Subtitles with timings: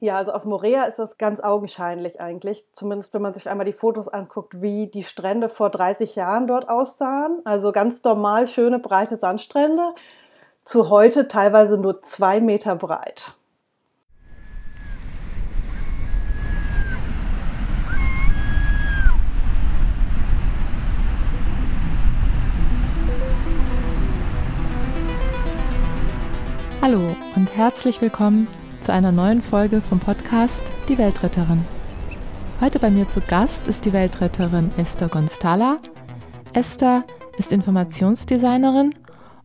[0.00, 2.66] Ja, also auf Morea ist das ganz augenscheinlich eigentlich.
[2.70, 6.68] Zumindest wenn man sich einmal die Fotos anguckt, wie die Strände vor 30 Jahren dort
[6.68, 7.40] aussahen.
[7.44, 9.94] Also ganz normal schöne breite Sandstrände.
[10.62, 13.34] Zu heute teilweise nur zwei Meter breit.
[26.80, 28.46] Hallo und herzlich willkommen
[28.80, 31.64] zu einer neuen Folge vom Podcast Die Weltretterin.
[32.60, 35.78] Heute bei mir zu Gast ist die Weltretterin Esther Gonstala.
[36.52, 37.04] Esther
[37.36, 38.94] ist Informationsdesignerin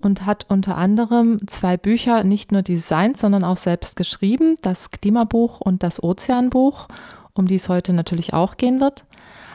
[0.02, 5.61] und hat unter anderem zwei Bücher nicht nur designt, sondern auch selbst geschrieben, das Klimabuch
[5.61, 6.88] und das Ozeanbuch,
[7.34, 9.05] um die es heute natürlich auch gehen wird.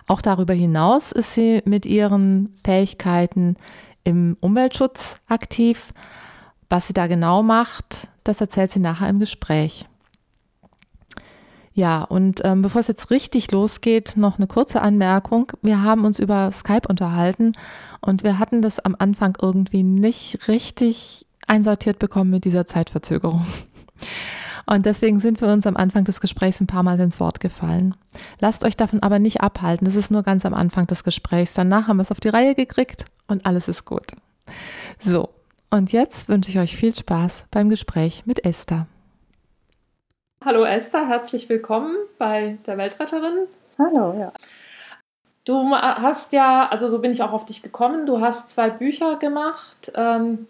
[0.06, 3.56] Auch darüber hinaus ist sie mit ihren Fähigkeiten
[4.05, 5.92] im Umweltschutz aktiv.
[6.70, 9.87] Was sie da genau macht, das erzählt sie nachher im Gespräch.
[11.73, 15.53] Ja, und ähm, bevor es jetzt richtig losgeht, noch eine kurze Anmerkung.
[15.62, 17.53] Wir haben uns über Skype unterhalten
[18.01, 23.47] und wir hatten das am Anfang irgendwie nicht richtig einsortiert bekommen mit dieser Zeitverzögerung.
[24.67, 27.95] Und deswegen sind wir uns am Anfang des Gesprächs ein paar Mal ins Wort gefallen.
[28.41, 29.87] Lasst euch davon aber nicht abhalten.
[29.87, 31.55] Das ist nur ganz am Anfang des Gesprächs.
[31.55, 34.09] Danach haben wir es auf die Reihe gekriegt und alles ist gut.
[34.98, 35.31] So,
[35.70, 38.86] und jetzt wünsche ich euch viel Spaß beim Gespräch mit Esther.
[40.44, 43.47] Hallo Esther, herzlich willkommen bei der Weltretterin.
[43.78, 44.33] Hallo, ja.
[45.44, 49.16] Du hast ja, also so bin ich auch auf dich gekommen, du hast zwei Bücher
[49.16, 50.46] gemacht, ähm,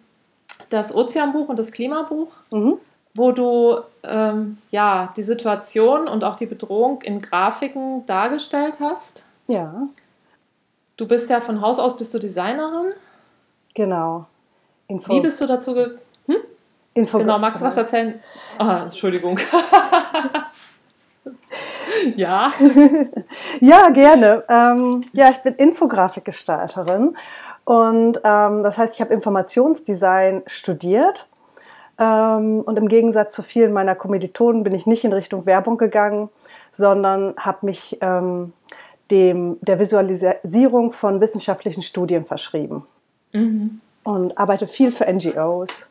[0.70, 2.74] das Ozeanbuch und das Klimabuch, mhm.
[3.14, 9.24] wo du ähm, ja die Situation und auch die Bedrohung in Grafiken dargestellt hast.
[9.46, 9.88] Ja.
[10.96, 12.92] Du bist ja von Haus aus bist du Designerin.
[13.74, 14.26] Genau.
[14.88, 15.98] Info Wie bist du dazu gekommen?
[16.26, 16.36] Hm?
[16.94, 18.20] Info genau, magst du was erzählen?
[18.56, 19.38] Ah, Entschuldigung.
[22.16, 22.50] ja.
[23.60, 24.44] ja, gerne.
[24.48, 27.16] Ähm, ja, ich bin Infografikgestalterin
[27.64, 31.28] und ähm, das heißt, ich habe Informationsdesign studiert.
[31.98, 36.30] Ähm, und im Gegensatz zu vielen meiner Kommilitonen bin ich nicht in Richtung Werbung gegangen,
[36.72, 38.54] sondern habe mich ähm,
[39.10, 42.86] dem, der Visualisierung von wissenschaftlichen Studien verschrieben.
[43.32, 45.86] Mhm und arbeite viel für NGOs.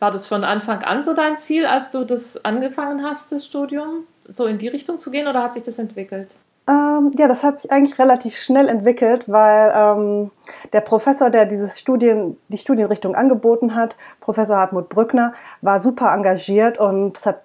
[0.00, 4.04] War das von Anfang an so dein Ziel, als du das angefangen hast, das Studium,
[4.28, 6.34] so in die Richtung zu gehen oder hat sich das entwickelt?
[6.68, 10.30] Ähm, ja, das hat sich eigentlich relativ schnell entwickelt, weil ähm,
[10.72, 16.78] der Professor, der dieses Studien, die Studienrichtung angeboten hat, Professor Hartmut Brückner, war super engagiert
[16.78, 17.42] und hat,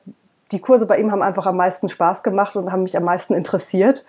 [0.52, 3.34] die Kurse bei ihm haben einfach am meisten Spaß gemacht und haben mich am meisten
[3.34, 4.06] interessiert.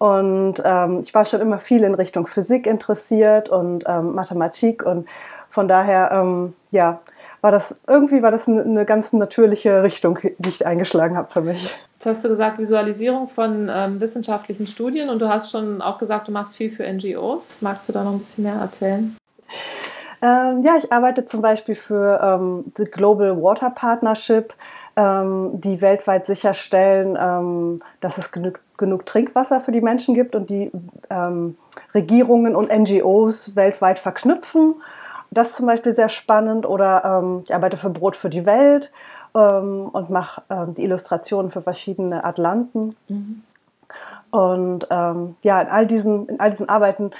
[0.00, 5.06] Und ähm, ich war schon immer viel in Richtung Physik interessiert und ähm, Mathematik und
[5.50, 7.00] von daher, ähm, ja,
[7.42, 11.76] war das irgendwie war das eine, ganz natürliche Richtung, die ich eingeschlagen habe für mich.
[11.96, 16.28] Jetzt hast du gesagt, Visualisierung von ähm, wissenschaftlichen Studien und du hast schon auch gesagt,
[16.28, 17.60] du machst viel für NGOs.
[17.60, 19.14] Magst du da noch ein bisschen mehr erzählen?
[20.22, 24.54] Ähm, ja, ich arbeite zum Beispiel für ähm, the Global Water Partnership,
[24.96, 30.50] ähm, die weltweit sicherstellen, ähm, dass es genug, genug, Trinkwasser für die Menschen gibt und
[30.50, 30.72] die
[31.08, 31.56] ähm,
[31.94, 34.74] Regierungen und NGOs weltweit verknüpfen
[35.30, 36.66] das ist zum Beispiel sehr spannend.
[36.66, 38.92] Oder ähm, ich arbeite für Brot für die Welt
[39.34, 42.94] ähm, und mache ähm, die Illustrationen für verschiedene Atlanten.
[43.08, 43.42] Mhm.
[44.30, 47.10] Und ähm, ja, in all, diesen, in all diesen Arbeiten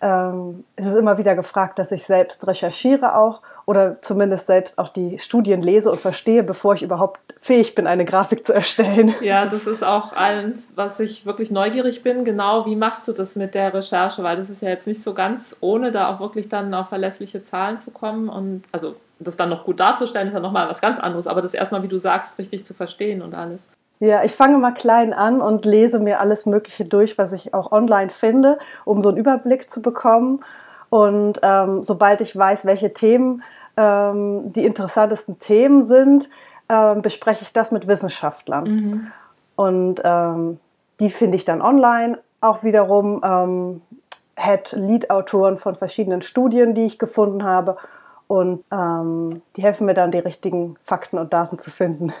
[0.00, 4.88] ähm, ist es immer wieder gefragt, dass ich selbst recherchiere auch oder zumindest selbst auch
[4.88, 9.14] die Studien lese und verstehe, bevor ich überhaupt fähig bin, eine Grafik zu erstellen.
[9.20, 12.24] Ja, das ist auch eins, was ich wirklich neugierig bin.
[12.24, 14.22] Genau, wie machst du das mit der Recherche?
[14.22, 17.42] Weil das ist ja jetzt nicht so ganz ohne, da auch wirklich dann auf verlässliche
[17.42, 20.98] Zahlen zu kommen und also das dann noch gut darzustellen, ist ja nochmal was ganz
[20.98, 23.68] anderes, aber das erstmal, wie du sagst, richtig zu verstehen und alles.
[24.00, 27.70] Ja, ich fange mal klein an und lese mir alles Mögliche durch, was ich auch
[27.70, 30.42] online finde, um so einen Überblick zu bekommen.
[30.88, 33.42] Und ähm, sobald ich weiß, welche Themen
[33.76, 36.30] ähm, die interessantesten Themen sind,
[36.68, 38.64] ähm, bespreche ich das mit Wissenschaftlern.
[38.64, 39.06] Mhm.
[39.54, 40.58] Und ähm,
[40.98, 43.20] die finde ich dann online auch wiederum.
[43.22, 43.82] Ähm,
[44.40, 47.76] Head Lead-Autoren von verschiedenen Studien, die ich gefunden habe.
[48.26, 52.12] Und ähm, die helfen mir dann, die richtigen Fakten und Daten zu finden.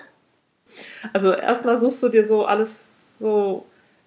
[1.12, 3.64] Also erstmal suchst du dir so alles so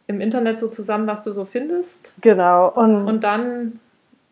[0.07, 2.13] im Internet so zusammen, was du so findest.
[2.21, 2.69] Genau.
[2.69, 3.79] Und, und dann,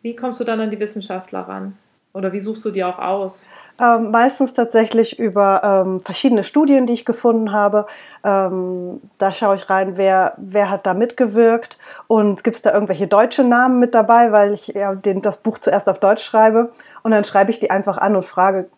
[0.02, 1.76] wie kommst du dann an die Wissenschaftler ran?
[2.14, 3.48] Oder wie suchst du die auch aus?
[3.80, 7.86] Ähm, meistens tatsächlich über ähm, verschiedene Studien, die ich gefunden habe.
[8.22, 13.06] Ähm, da schaue ich rein, wer, wer hat da mitgewirkt und gibt es da irgendwelche
[13.06, 16.70] deutsche Namen mit dabei, weil ich ja, den, das Buch zuerst auf Deutsch schreibe.
[17.02, 18.68] Und dann schreibe ich die einfach an und frage,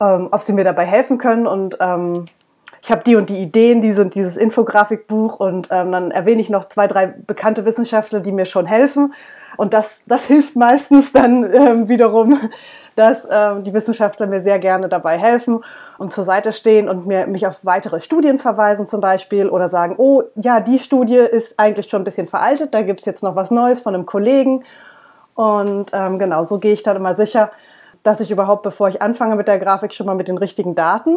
[0.00, 2.26] ähm, ob sie mir dabei helfen können und ähm,
[2.84, 6.50] ich habe die und die Ideen, die sind dieses Infografikbuch und ähm, dann erwähne ich
[6.50, 9.14] noch zwei, drei bekannte Wissenschaftler, die mir schon helfen.
[9.56, 12.38] Und das, das hilft meistens dann ähm, wiederum,
[12.94, 15.64] dass ähm, die Wissenschaftler mir sehr gerne dabei helfen
[15.96, 19.94] und zur Seite stehen und mir, mich auf weitere Studien verweisen zum Beispiel oder sagen,
[19.96, 23.34] oh ja, die Studie ist eigentlich schon ein bisschen veraltet, da gibt es jetzt noch
[23.34, 24.62] was Neues von einem Kollegen.
[25.34, 27.50] Und ähm, genau, so gehe ich dann immer sicher,
[28.02, 31.16] dass ich überhaupt, bevor ich anfange mit der Grafik, schon mal mit den richtigen Daten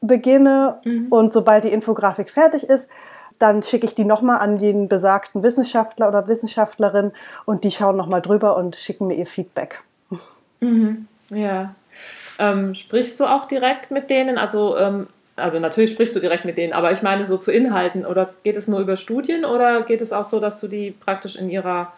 [0.00, 1.08] beginne mhm.
[1.10, 2.90] und sobald die Infografik fertig ist,
[3.38, 7.12] dann schicke ich die nochmal an den besagten Wissenschaftler oder Wissenschaftlerin
[7.46, 9.82] und die schauen nochmal drüber und schicken mir ihr Feedback.
[10.60, 11.08] Mhm.
[11.30, 11.74] Ja.
[12.38, 14.36] Ähm, sprichst du auch direkt mit denen?
[14.36, 15.06] Also, ähm,
[15.36, 18.58] also natürlich sprichst du direkt mit denen, aber ich meine so zu Inhalten oder geht
[18.58, 21.92] es nur über Studien oder geht es auch so, dass du die praktisch in ihrer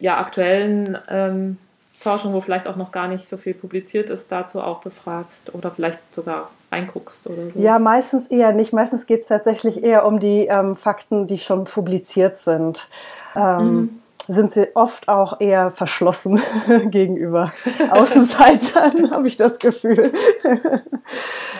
[0.00, 1.58] ja, aktuellen ähm,
[1.98, 5.70] Forschung, wo vielleicht auch noch gar nicht so viel publiziert ist, dazu auch befragst oder
[5.70, 7.58] vielleicht sogar reinguckst oder so?
[7.58, 8.72] Ja, meistens eher nicht.
[8.72, 12.88] Meistens geht es tatsächlich eher um die ähm, Fakten, die schon publiziert sind.
[13.34, 16.40] Ähm, mhm sind sie oft auch eher verschlossen
[16.90, 17.52] gegenüber
[17.90, 20.12] Außenseitern, habe ich das Gefühl.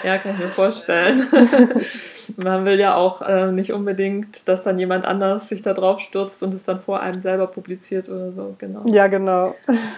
[0.05, 1.27] ja, kann ich mir vorstellen.
[2.37, 6.43] Man will ja auch äh, nicht unbedingt, dass dann jemand anders sich da drauf stürzt
[6.43, 8.83] und es dann vor einem selber publiziert oder so, genau.
[8.85, 9.55] Ja, genau.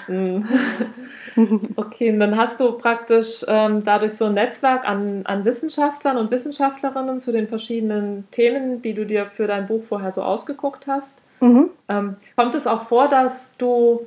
[0.06, 0.46] Mhm.
[1.74, 6.30] okay, und dann hast du praktisch ähm, dadurch so ein Netzwerk an, an Wissenschaftlern und
[6.30, 11.22] Wissenschaftlerinnen zu den verschiedenen Themen, die du dir für dein Buch vorher so ausgeguckt hast.
[11.40, 11.70] Mhm.
[11.88, 14.06] Ähm, kommt es auch vor, dass du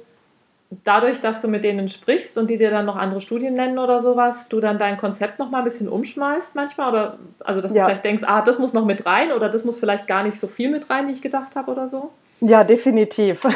[0.84, 4.00] dadurch, dass du mit denen sprichst und die dir dann noch andere Studien nennen oder
[4.00, 6.90] sowas, du dann dein Konzept noch mal ein bisschen umschmeißt manchmal?
[6.90, 7.84] Oder also dass ja.
[7.84, 10.40] du vielleicht denkst, ah, das muss noch mit rein oder das muss vielleicht gar nicht
[10.40, 12.12] so viel mit rein, wie ich gedacht habe oder so?
[12.40, 13.44] Ja, definitiv.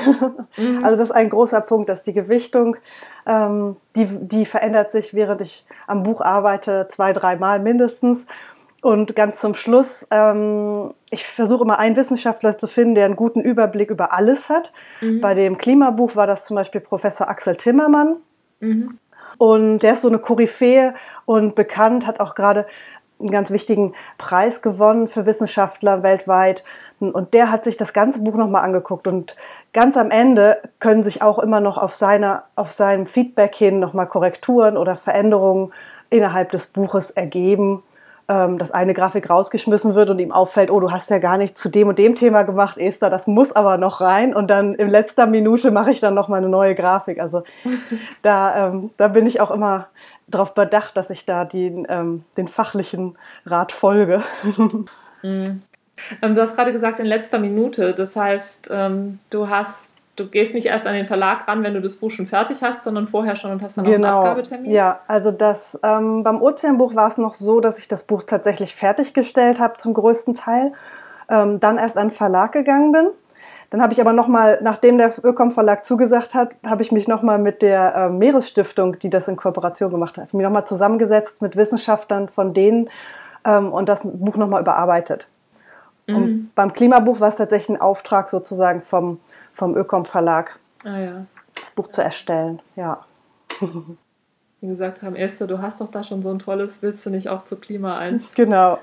[0.60, 0.84] Mhm.
[0.84, 2.78] Also das ist ein großer Punkt, dass die Gewichtung,
[3.28, 8.26] ähm, die, die verändert sich, während ich am Buch arbeite, zwei, dreimal mindestens.
[8.88, 13.42] Und ganz zum Schluss, ähm, ich versuche immer einen Wissenschaftler zu finden, der einen guten
[13.42, 14.72] Überblick über alles hat.
[15.02, 15.20] Mhm.
[15.20, 18.16] Bei dem Klimabuch war das zum Beispiel Professor Axel Timmermann.
[18.62, 18.98] Mhm.
[19.38, 20.94] Und der ist so eine Koryphäe
[21.26, 22.66] und bekannt, hat auch gerade
[23.20, 26.64] einen ganz wichtigen Preis gewonnen für Wissenschaftler weltweit.
[27.02, 29.06] Und der hat sich das ganze Buch nochmal angeguckt.
[29.06, 29.36] Und
[29.74, 34.08] ganz am Ende können sich auch immer noch auf, seiner, auf seinem Feedback hin nochmal
[34.08, 35.74] Korrekturen oder Veränderungen
[36.10, 37.84] innerhalb des Buches ergeben
[38.30, 41.58] ähm, dass eine Grafik rausgeschmissen wird und ihm auffällt, oh, du hast ja gar nicht
[41.58, 44.36] zu dem und dem Thema gemacht, Esther, das muss aber noch rein.
[44.36, 47.20] Und dann in letzter Minute mache ich dann noch mal eine neue Grafik.
[47.20, 47.44] Also
[48.22, 49.88] da, ähm, da bin ich auch immer
[50.28, 54.24] darauf bedacht, dass ich da den, ähm, den fachlichen Rat folge.
[55.24, 55.64] Mhm.
[56.22, 57.96] Ähm, du hast gerade gesagt, in letzter Minute.
[57.96, 61.82] Das heißt, ähm, du hast du gehst nicht erst an den Verlag ran, wenn du
[61.82, 64.08] das Buch schon fertig hast, sondern vorher schon und hast dann genau.
[64.08, 64.72] auch einen Abgabetermin?
[64.72, 68.76] Ja, also das, ähm, beim Ozeanbuch war es noch so, dass ich das Buch tatsächlich
[68.76, 70.74] fertiggestellt habe zum größten Teil,
[71.30, 73.08] ähm, dann erst an den Verlag gegangen bin.
[73.70, 77.38] Dann habe ich aber nochmal, nachdem der Ökom Verlag zugesagt hat, habe ich mich nochmal
[77.38, 82.30] mit der äh, Meeresstiftung, die das in Kooperation gemacht hat, mich nochmal zusammengesetzt mit Wissenschaftlern
[82.30, 82.90] von denen
[83.46, 85.28] ähm, und das Buch nochmal überarbeitet.
[86.08, 86.16] Mhm.
[86.16, 89.20] Und beim Klimabuch war es tatsächlich ein Auftrag sozusagen vom,
[89.58, 91.26] vom Ökom Verlag, ah, ja.
[91.60, 92.62] das Buch zu erstellen.
[92.76, 93.04] Ja.
[94.60, 97.28] Sie gesagt haben, Esther, du hast doch da schon so ein tolles, willst du nicht
[97.30, 98.34] auch zu Klima 1?
[98.36, 98.78] Genau.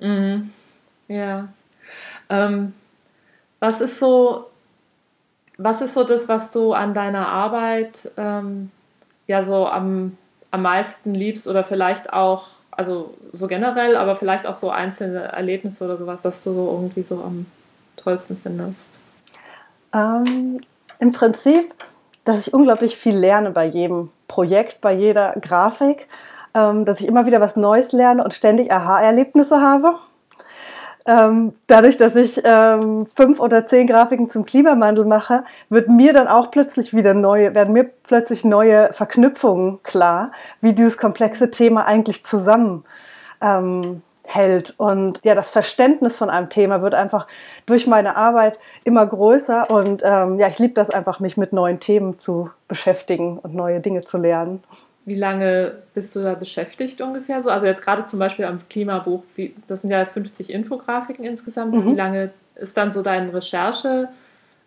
[0.00, 0.50] Mhm.
[1.08, 1.48] Ja.
[2.30, 2.72] Ähm,
[3.60, 4.46] was ist so,
[5.58, 8.70] was ist so das, was du an deiner Arbeit ähm,
[9.26, 10.16] ja so am,
[10.50, 15.84] am meisten liebst oder vielleicht auch, also so generell, aber vielleicht auch so einzelne Erlebnisse
[15.84, 17.44] oder sowas, was du so irgendwie so am
[17.96, 19.01] tollsten findest?
[19.94, 20.60] Ähm,
[20.98, 21.74] Im Prinzip,
[22.24, 26.08] dass ich unglaublich viel lerne bei jedem Projekt, bei jeder Grafik,
[26.54, 29.94] ähm, dass ich immer wieder was Neues lerne und ständig Aha-Erlebnisse habe.
[31.04, 36.28] Ähm, dadurch, dass ich ähm, fünf oder zehn Grafiken zum Klimawandel mache, wird mir dann
[36.28, 40.30] auch plötzlich wieder neue, werden mir plötzlich neue Verknüpfungen klar,
[40.60, 42.84] wie dieses komplexe Thema eigentlich zusammen
[43.40, 44.74] ähm, hält.
[44.78, 47.26] Und ja, das Verständnis von einem Thema wird einfach
[47.66, 49.70] durch meine Arbeit immer größer.
[49.70, 53.80] Und ähm, ja, ich liebe das einfach, mich mit neuen Themen zu beschäftigen und neue
[53.80, 54.62] Dinge zu lernen.
[55.04, 57.50] Wie lange bist du da beschäftigt ungefähr so?
[57.50, 61.74] Also jetzt gerade zum Beispiel am Klimabuch, wie, das sind ja 50 Infografiken insgesamt.
[61.74, 61.86] Mhm.
[61.86, 64.08] Wie lange ist dann so dein Recherche?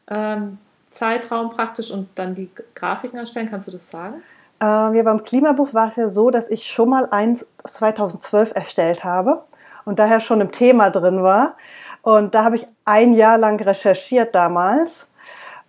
[0.10, 0.58] Ähm,
[0.90, 3.50] Zeitraum praktisch und dann die Grafiken erstellen.
[3.50, 4.22] Kannst du das sagen?
[4.66, 9.04] Äh, ja, beim Klimabuch war es ja so, dass ich schon mal eins 2012 erstellt
[9.04, 9.44] habe
[9.86, 11.56] und daher schon im Thema drin war.
[12.02, 15.08] Und da habe ich ein Jahr lang recherchiert damals.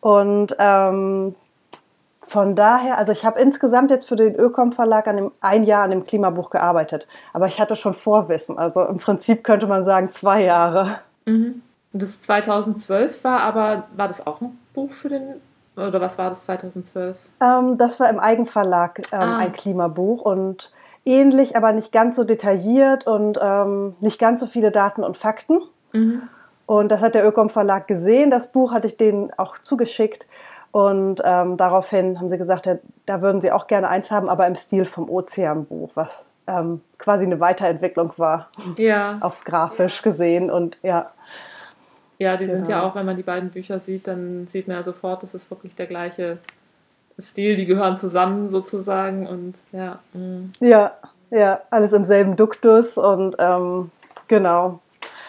[0.00, 1.34] Und ähm,
[2.28, 5.84] Von daher, also ich habe insgesamt jetzt für den Ökom Verlag an dem, ein Jahr
[5.84, 8.58] an dem Klimabuch gearbeitet, aber ich hatte schon Vorwissen.
[8.58, 10.98] Also im Prinzip könnte man sagen zwei Jahre.
[11.24, 11.62] Mhm.
[11.92, 15.40] Das 2012 war aber, war das auch ein Buch für den,
[15.76, 17.16] oder was war das 2012?
[17.40, 19.38] Ähm, das war im Eigenverlag ähm, ah.
[19.38, 20.73] ein Klimabuch und
[21.04, 25.61] ähnlich, aber nicht ganz so detailliert und ähm, nicht ganz so viele Daten und Fakten.
[25.92, 26.23] Mhm.
[26.66, 28.30] Und das hat der Ökom Verlag gesehen.
[28.30, 30.26] Das Buch hatte ich denen auch zugeschickt.
[30.73, 34.47] Und ähm, daraufhin haben sie gesagt, ja, da würden sie auch gerne eins haben, aber
[34.47, 38.49] im Stil vom Ozeanbuch, was ähm, quasi eine Weiterentwicklung war.
[38.76, 39.18] Ja.
[39.21, 41.12] Auf grafisch gesehen und ja.
[42.18, 42.56] Ja, die genau.
[42.56, 42.90] sind ja genau.
[42.90, 45.75] auch, wenn man die beiden Bücher sieht, dann sieht man ja sofort, das ist wirklich
[45.75, 46.38] der gleiche
[47.18, 50.00] Stil, die gehören zusammen sozusagen und ja.
[50.12, 50.50] Mh.
[50.61, 50.96] Ja,
[51.30, 53.90] ja, alles im selben Duktus und ähm,
[54.28, 54.80] genau,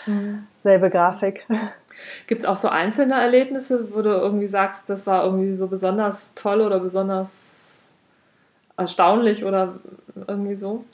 [0.06, 0.48] mhm.
[0.64, 1.46] selbe Grafik.
[2.28, 6.36] Gibt es auch so einzelne Erlebnisse, wo du irgendwie sagst, das war irgendwie so besonders
[6.36, 7.78] toll oder besonders
[8.78, 9.80] erstaunlich oder
[10.28, 10.86] irgendwie so?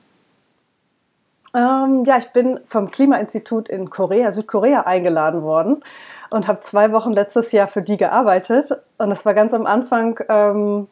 [1.55, 5.83] Ähm, ja, ich bin vom Klimainstitut in Korea, Südkorea eingeladen worden
[6.31, 8.71] und habe zwei Wochen letztes Jahr für die gearbeitet.
[8.97, 10.87] Und das war ganz am Anfang ähm,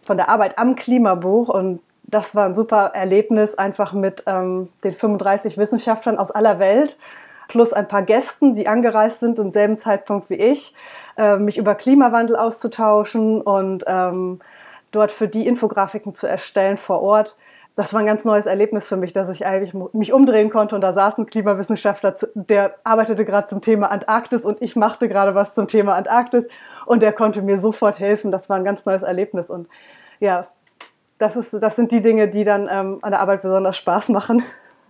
[0.00, 4.92] von der Arbeit am Klimabuch und das war ein super Erlebnis, einfach mit ähm, den
[4.92, 6.98] 35 Wissenschaftlern aus aller Welt
[7.48, 10.74] plus ein paar Gästen, die angereist sind im selben Zeitpunkt wie ich,
[11.18, 14.40] äh, mich über Klimawandel auszutauschen und ähm,
[14.90, 17.36] dort für die Infografiken zu erstellen vor Ort.
[17.74, 20.82] Das war ein ganz neues Erlebnis für mich, dass ich eigentlich mich umdrehen konnte und
[20.82, 25.54] da saß ein Klimawissenschaftler, der arbeitete gerade zum Thema Antarktis und ich machte gerade was
[25.54, 26.46] zum Thema Antarktis
[26.84, 28.30] und der konnte mir sofort helfen.
[28.30, 29.68] Das war ein ganz neues Erlebnis und
[30.20, 30.46] ja,
[31.18, 34.42] das, ist, das sind die Dinge, die dann ähm, an der Arbeit besonders Spaß machen.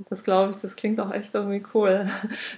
[0.08, 2.04] Das glaube ich, das klingt auch echt irgendwie cool.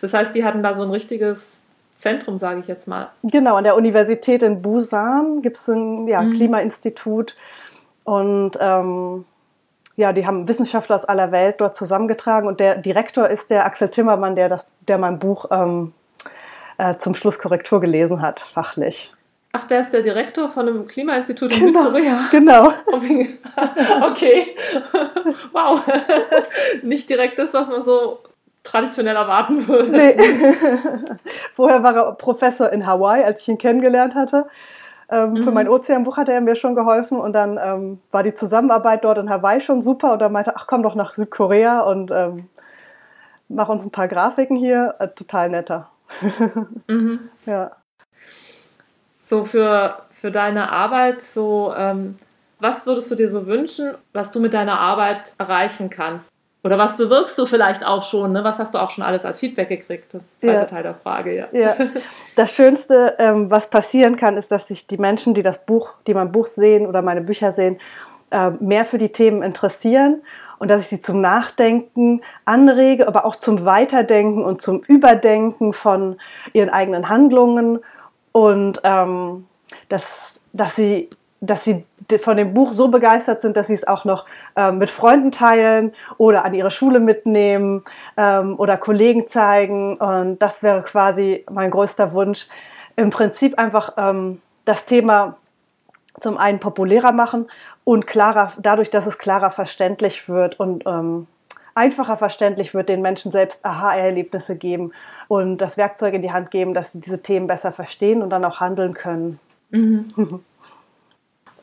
[0.00, 1.62] Das heißt, die hatten da so ein richtiges
[1.96, 3.10] Zentrum, sage ich jetzt mal.
[3.22, 6.32] Genau, an der Universität in Busan gibt es ein ja, mhm.
[6.32, 7.36] Klimainstitut
[8.04, 9.24] und ähm,
[9.96, 13.88] ja, die haben Wissenschaftler aus aller Welt dort zusammengetragen und der Direktor ist der Axel
[13.88, 15.92] Timmermann, der, das, der mein Buch ähm,
[16.78, 19.10] äh, zum Schluss Korrektur gelesen hat, fachlich.
[19.56, 22.26] Ach, der ist der Direktor von einem Klimainstitut in genau, Südkorea.
[22.32, 22.72] Genau.
[24.02, 24.56] okay.
[25.52, 25.80] wow.
[26.82, 28.18] Nicht direkt das, was man so
[28.64, 29.92] traditionell erwarten würde.
[29.92, 30.16] Nee.
[31.52, 34.46] Vorher war er Professor in Hawaii, als ich ihn kennengelernt hatte.
[35.14, 35.42] Ähm, mhm.
[35.44, 39.18] Für mein Ozeanbuch hatte er mir schon geholfen und dann ähm, war die Zusammenarbeit dort
[39.18, 42.48] in Hawaii schon super und er meinte, ach komm doch nach Südkorea und ähm,
[43.48, 44.96] mach uns ein paar Grafiken hier.
[44.98, 45.88] Äh, total netter.
[46.88, 47.30] mhm.
[47.46, 47.70] Ja
[49.24, 52.16] so für, für deine Arbeit, so ähm,
[52.60, 56.30] was würdest du dir so wünschen, was du mit deiner Arbeit erreichen kannst?
[56.64, 58.32] Oder was bewirkst du vielleicht auch schon?
[58.32, 58.42] Ne?
[58.42, 60.14] Was hast du auch schon alles als Feedback gekriegt?
[60.14, 60.68] Das ist der zweite ja.
[60.68, 61.46] Teil der Frage, ja.
[61.52, 61.76] ja.
[62.36, 66.14] Das Schönste, ähm, was passieren kann, ist, dass sich die Menschen, die das Buch, die
[66.14, 67.78] mein Buch sehen oder meine Bücher sehen,
[68.30, 70.22] äh, mehr für die Themen interessieren
[70.58, 76.16] und dass ich sie zum Nachdenken anrege, aber auch zum Weiterdenken und zum Überdenken von
[76.54, 77.80] ihren eigenen Handlungen
[78.32, 79.46] und ähm,
[79.90, 81.10] dass, dass, sie,
[81.46, 81.84] dass sie
[82.20, 85.92] von dem Buch so begeistert sind, dass sie es auch noch ähm, mit Freunden teilen
[86.18, 87.82] oder an ihre Schule mitnehmen
[88.16, 89.96] ähm, oder Kollegen zeigen.
[89.96, 92.46] Und das wäre quasi mein größter Wunsch.
[92.96, 95.36] Im Prinzip einfach ähm, das Thema
[96.20, 97.48] zum einen populärer machen
[97.82, 101.26] und klarer, dadurch, dass es klarer verständlich wird und ähm,
[101.74, 104.92] einfacher verständlich wird, den Menschen selbst Aha-Erlebnisse geben
[105.28, 108.44] und das Werkzeug in die Hand geben, dass sie diese Themen besser verstehen und dann
[108.44, 109.40] auch handeln können.
[109.70, 110.44] Mhm.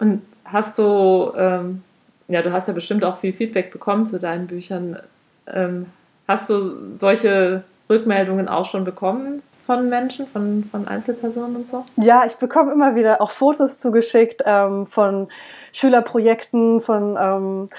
[0.02, 1.84] Und hast du, ähm,
[2.28, 5.00] ja, du hast ja bestimmt auch viel Feedback bekommen zu deinen Büchern.
[5.46, 5.86] Ähm,
[6.28, 11.86] hast du solche Rückmeldungen auch schon bekommen von Menschen, von, von Einzelpersonen und so?
[11.98, 15.28] Ja, ich bekomme immer wieder auch Fotos zugeschickt ähm, von
[15.72, 17.70] Schülerprojekten, von ähm,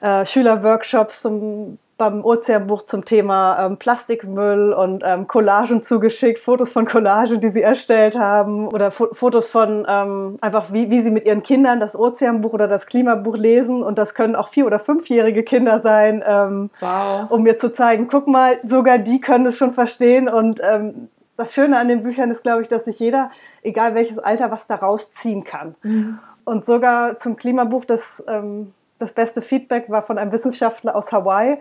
[0.00, 6.86] äh, Schülerworkshops zum, beim Ozeanbuch zum Thema ähm, Plastikmüll und ähm, Collagen zugeschickt, Fotos von
[6.86, 11.26] Collagen, die sie erstellt haben oder Fo Fotos von ähm, einfach, wie, wie sie mit
[11.26, 15.42] ihren Kindern das Ozeanbuch oder das Klimabuch lesen und das können auch vier- oder fünfjährige
[15.42, 17.28] Kinder sein, ähm, wow.
[17.30, 21.52] um mir zu zeigen, guck mal, sogar die können es schon verstehen und ähm, das
[21.52, 23.30] Schöne an den Büchern ist, glaube ich, dass sich jeder,
[23.62, 25.74] egal welches Alter, was daraus ziehen kann.
[25.82, 26.18] Mhm.
[26.44, 31.58] Und sogar zum Klimabuch, das ähm, das beste Feedback war von einem Wissenschaftler aus Hawaii,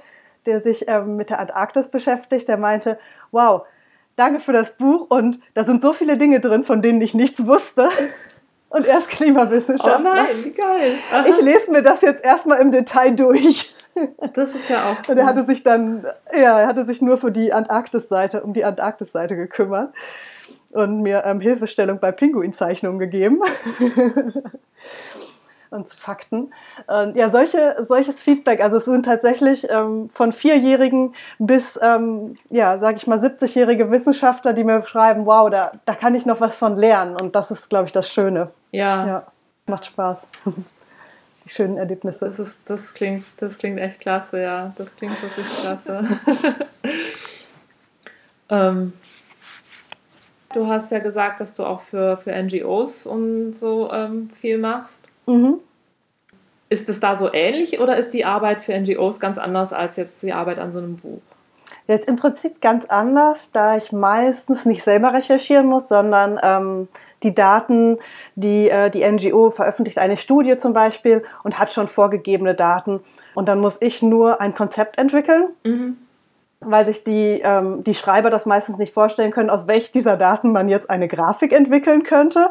[0.47, 2.47] der sich ähm, mit der Antarktis beschäftigt.
[2.47, 2.97] Der meinte,
[3.31, 3.63] wow,
[4.15, 7.45] danke für das Buch und da sind so viele Dinge drin, von denen ich nichts
[7.45, 7.89] wusste.
[8.69, 10.11] Und er ist Klimawissenschaftler.
[10.11, 10.91] Oh nein, wie geil.
[11.13, 11.23] Aha.
[11.25, 13.73] Ich lese mir das jetzt erstmal im Detail durch.
[14.33, 14.97] Das ist ja auch.
[14.97, 15.05] Cool.
[15.11, 18.65] Und er hatte sich dann, ja, er hatte sich nur für die Antarktis-Seite, um die
[18.65, 19.93] Antarktis-Seite gekümmert
[20.71, 23.41] und mir ähm, Hilfestellung bei Pinguinzeichnungen gegeben.
[25.69, 26.53] und zu Fakten.
[26.87, 32.77] Und ja, solche, solches Feedback, also es sind tatsächlich ähm, von Vierjährigen bis, ähm, ja,
[32.77, 36.57] sage ich mal, 70-jährige Wissenschaftler, die mir schreiben, wow, da, da kann ich noch was
[36.57, 37.15] von lernen.
[37.15, 38.51] Und das ist, glaube ich, das Schöne.
[38.71, 39.07] Ja.
[39.07, 39.23] ja.
[39.65, 40.19] Macht Spaß.
[41.45, 42.25] Die schönen Erlebnisse.
[42.25, 44.73] Das, ist, das, klingt, das klingt echt klasse, ja.
[44.75, 46.01] Das klingt wirklich klasse.
[48.49, 48.91] ähm,
[50.53, 55.09] du hast ja gesagt, dass du auch für, für NGOs und so ähm, viel machst.
[55.27, 55.59] Mhm.
[56.69, 60.21] Ist es da so ähnlich oder ist die Arbeit für NGOs ganz anders als jetzt
[60.23, 61.21] die Arbeit an so einem Buch?
[61.87, 66.87] Jetzt im Prinzip ganz anders, da ich meistens nicht selber recherchieren muss, sondern ähm,
[67.23, 67.97] die Daten,
[68.35, 73.01] die äh, die NGO veröffentlicht, eine Studie zum Beispiel und hat schon vorgegebene Daten.
[73.33, 75.47] Und dann muss ich nur ein Konzept entwickeln.
[75.63, 75.97] Mhm
[76.59, 80.51] weil sich die, ähm, die Schreiber das meistens nicht vorstellen können, aus welch dieser Daten
[80.51, 82.49] man jetzt eine Grafik entwickeln könnte.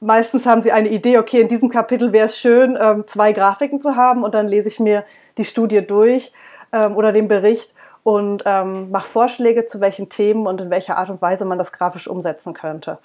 [0.00, 3.80] Meistens haben sie eine Idee, okay, in diesem Kapitel wäre es schön, ähm, zwei Grafiken
[3.80, 5.04] zu haben und dann lese ich mir
[5.38, 6.32] die Studie durch
[6.72, 11.10] ähm, oder den Bericht und ähm, mache Vorschläge, zu welchen Themen und in welcher Art
[11.10, 12.98] und Weise man das grafisch umsetzen könnte.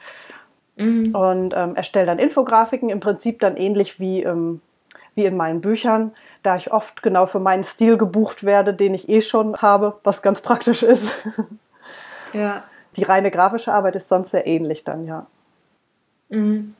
[0.76, 1.16] Mhm.
[1.16, 4.62] Und ähm, erstelle dann Infografiken, im Prinzip dann ähnlich wie, ähm,
[5.16, 9.10] wie in meinen Büchern, da ich oft genau für meinen Stil gebucht werde, den ich
[9.10, 11.12] eh schon habe, was ganz praktisch ist.
[12.34, 12.64] Ja.
[12.96, 15.26] Die reine grafische Arbeit ist sonst sehr ähnlich dann, ja.
[16.32, 16.74] Mhm.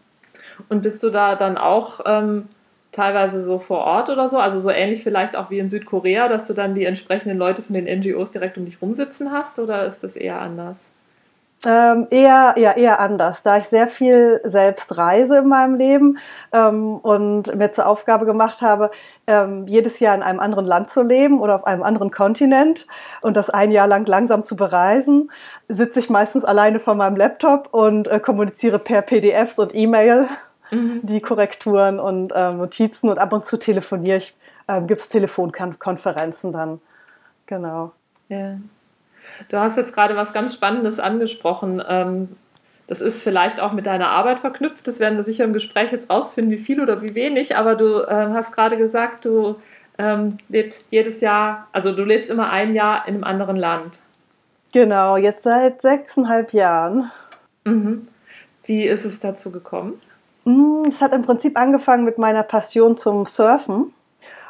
[0.70, 2.48] Und bist du da dann auch ähm,
[2.92, 4.40] teilweise so vor Ort oder so?
[4.40, 7.76] Also so ähnlich vielleicht auch wie in Südkorea, dass du dann die entsprechenden Leute von
[7.76, 10.90] den NGOs direkt um dich rumsitzen hast oder ist das eher anders?
[11.64, 16.18] Ähm, eher, ja, eher anders, da ich sehr viel selbst reise in meinem Leben
[16.52, 18.90] ähm, und mir zur Aufgabe gemacht habe,
[19.28, 22.88] ähm, jedes Jahr in einem anderen Land zu leben oder auf einem anderen Kontinent
[23.22, 25.30] und das ein Jahr lang langsam zu bereisen,
[25.68, 30.30] sitze ich meistens alleine vor meinem Laptop und äh, kommuniziere per PDFs und E-Mail
[30.72, 31.02] Mhm.
[31.04, 34.34] die Korrekturen und äh, Notizen und ab und zu telefoniere ich,
[34.68, 36.82] äh, gibt es Telefonkonferenzen dann.
[37.46, 37.92] Genau.
[38.30, 38.58] Ja.
[39.50, 41.82] Du hast jetzt gerade was ganz Spannendes angesprochen.
[41.88, 42.30] Ähm,
[42.88, 44.88] das ist vielleicht auch mit deiner Arbeit verknüpft.
[44.88, 47.56] Das werden wir sicher im Gespräch jetzt rausfinden, wie viel oder wie wenig.
[47.56, 49.56] Aber du äh, hast gerade gesagt, du
[49.98, 54.00] ähm, lebst jedes Jahr, also du lebst immer ein Jahr in einem anderen Land.
[54.74, 57.12] Genau, jetzt seit sechseinhalb Jahren.
[57.66, 58.08] Mhm.
[58.66, 60.00] Wie ist es dazu gekommen?
[60.46, 63.94] Mm, Es hat im Prinzip angefangen mit meiner Passion zum Surfen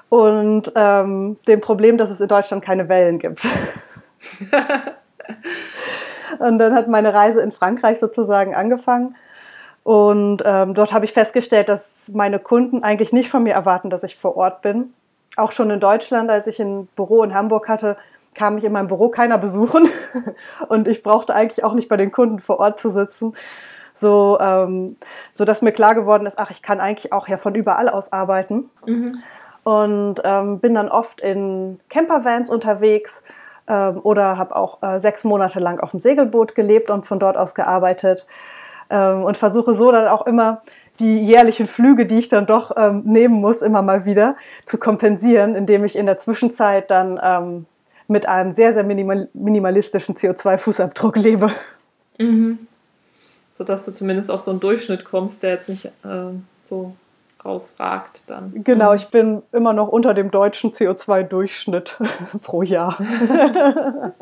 [0.10, 3.48] und ähm, dem Problem, dass es in Deutschland keine Wellen gibt.
[6.40, 9.16] und dann hat meine Reise in Frankreich sozusagen angefangen.
[9.84, 14.04] Und ähm, dort habe ich festgestellt, dass meine Kunden eigentlich nicht von mir erwarten, dass
[14.04, 14.94] ich vor Ort bin.
[15.38, 17.98] Auch schon in Deutschland, als ich ein Büro in Hamburg hatte,
[18.36, 19.90] kam mich in meinem Büro keiner besuchen.
[20.68, 23.34] Und ich brauchte eigentlich auch nicht bei den Kunden vor Ort zu sitzen.
[23.94, 24.98] So, ähm,
[25.34, 28.14] so dass mir klar geworden ist, ach, ich kann eigentlich auch ja von überall aus
[28.14, 28.70] arbeiten.
[28.86, 29.22] Mhm.
[29.64, 33.24] Und ähm, bin dann oft in Campervans unterwegs
[33.74, 37.56] oder habe auch äh, sechs Monate lang auf dem Segelboot gelebt und von dort aus
[37.56, 38.26] gearbeitet.
[38.90, 40.62] Ähm, und versuche so dann auch immer
[41.00, 45.56] die jährlichen Flüge, die ich dann doch ähm, nehmen muss, immer mal wieder zu kompensieren,
[45.56, 47.66] indem ich in der Zwischenzeit dann ähm,
[48.08, 51.52] mit einem sehr, sehr minimal minimalistischen CO2-Fußabdruck lebe.
[52.20, 52.68] Mhm.
[53.54, 55.90] Sodass du zumindest auf so einen Durchschnitt kommst, der jetzt nicht äh,
[56.64, 56.94] so
[57.44, 58.64] rausragt dann.
[58.64, 61.98] Genau, ich bin immer noch unter dem deutschen CO2-Durchschnitt
[62.42, 62.98] pro Jahr.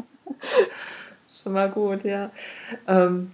[1.30, 2.32] Schon mal gut, ja.
[2.88, 3.32] Ähm,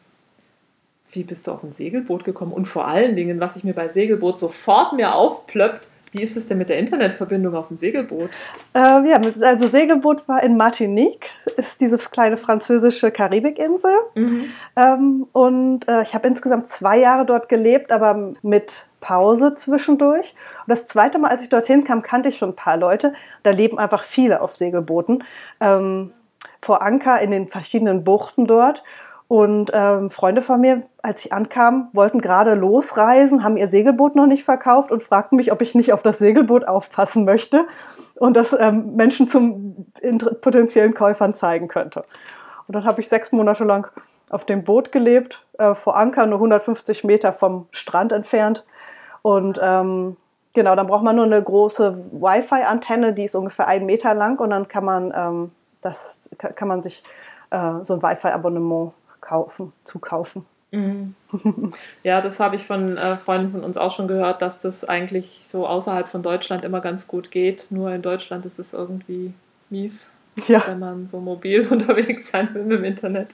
[1.12, 2.52] wie bist du auf ein Segelboot gekommen?
[2.52, 6.48] Und vor allen Dingen, was sich mir bei Segelboot sofort mir aufplöppt, wie ist es
[6.48, 8.30] denn mit der Internetverbindung auf dem Segelboot?
[8.74, 13.92] Ähm, ja, also Segelboot war in Martinique, ist diese kleine französische Karibikinsel.
[14.16, 14.46] Mhm.
[14.76, 20.36] Ähm, und äh, ich habe insgesamt zwei Jahre dort gelebt, aber mit Pause zwischendurch.
[20.66, 23.14] Und das zweite Mal, als ich dorthin kam, kannte ich schon ein paar Leute.
[23.44, 25.24] Da leben einfach viele auf Segelbooten.
[25.60, 26.14] Ähm,
[26.62, 28.84] vor Anker in den verschiedenen Buchten dort.
[29.28, 34.28] Und ähm, Freunde von mir, als ich ankam, wollten gerade losreisen, haben ihr Segelboot noch
[34.28, 37.66] nicht verkauft und fragten mich, ob ich nicht auf das Segelboot aufpassen möchte
[38.20, 39.88] und das ähm, Menschen zum
[40.42, 42.06] potenziellen Käufern zeigen könnte.
[42.68, 43.88] Und dann habe ich sechs Monate lang
[44.30, 48.64] auf dem Boot gelebt, äh, vor Anker, nur 150 Meter vom Strand entfernt.
[49.24, 50.18] Und ähm,
[50.54, 54.52] genau, dann braucht man nur eine große Wi-Fi-Antenne, die ist ungefähr einen Meter lang und
[54.52, 57.04] dann kann man, ähm, das, ka- kann man sich
[57.50, 58.94] äh, so ein Wi-Fi-Abonnement
[59.26, 60.46] kaufen, zukaufen.
[60.72, 61.16] Mhm.
[62.04, 65.44] Ja, das habe ich von äh, Freunden von uns auch schon gehört, dass das eigentlich
[65.46, 67.68] so außerhalb von Deutschland immer ganz gut geht.
[67.70, 69.34] Nur in Deutschland ist es irgendwie
[69.70, 70.12] mies.
[70.48, 70.62] ja.
[70.68, 73.34] wenn man so mobil unterwegs sein will im Internet.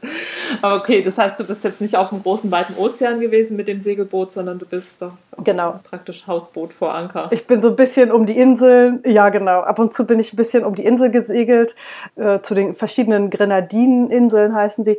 [0.62, 3.67] Aber okay, das heißt, du bist jetzt nicht auf dem großen, weiten Ozean gewesen mit
[3.67, 5.80] dem Segelboot, sondern du bist doch genau.
[5.84, 7.30] praktisch Hausboot vor Anker.
[7.32, 10.34] Ich bin so ein bisschen um die Inseln, ja genau, ab und zu bin ich
[10.34, 11.75] ein bisschen um die Insel gesegelt,
[12.17, 14.97] äh, zu den verschiedenen Grenadineninseln heißen die.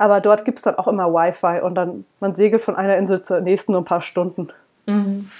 [0.00, 3.22] Aber dort gibt es dann auch immer Wi-Fi und dann man segelt von einer Insel
[3.22, 4.50] zur nächsten nur ein paar Stunden.
[4.86, 5.30] Mhm.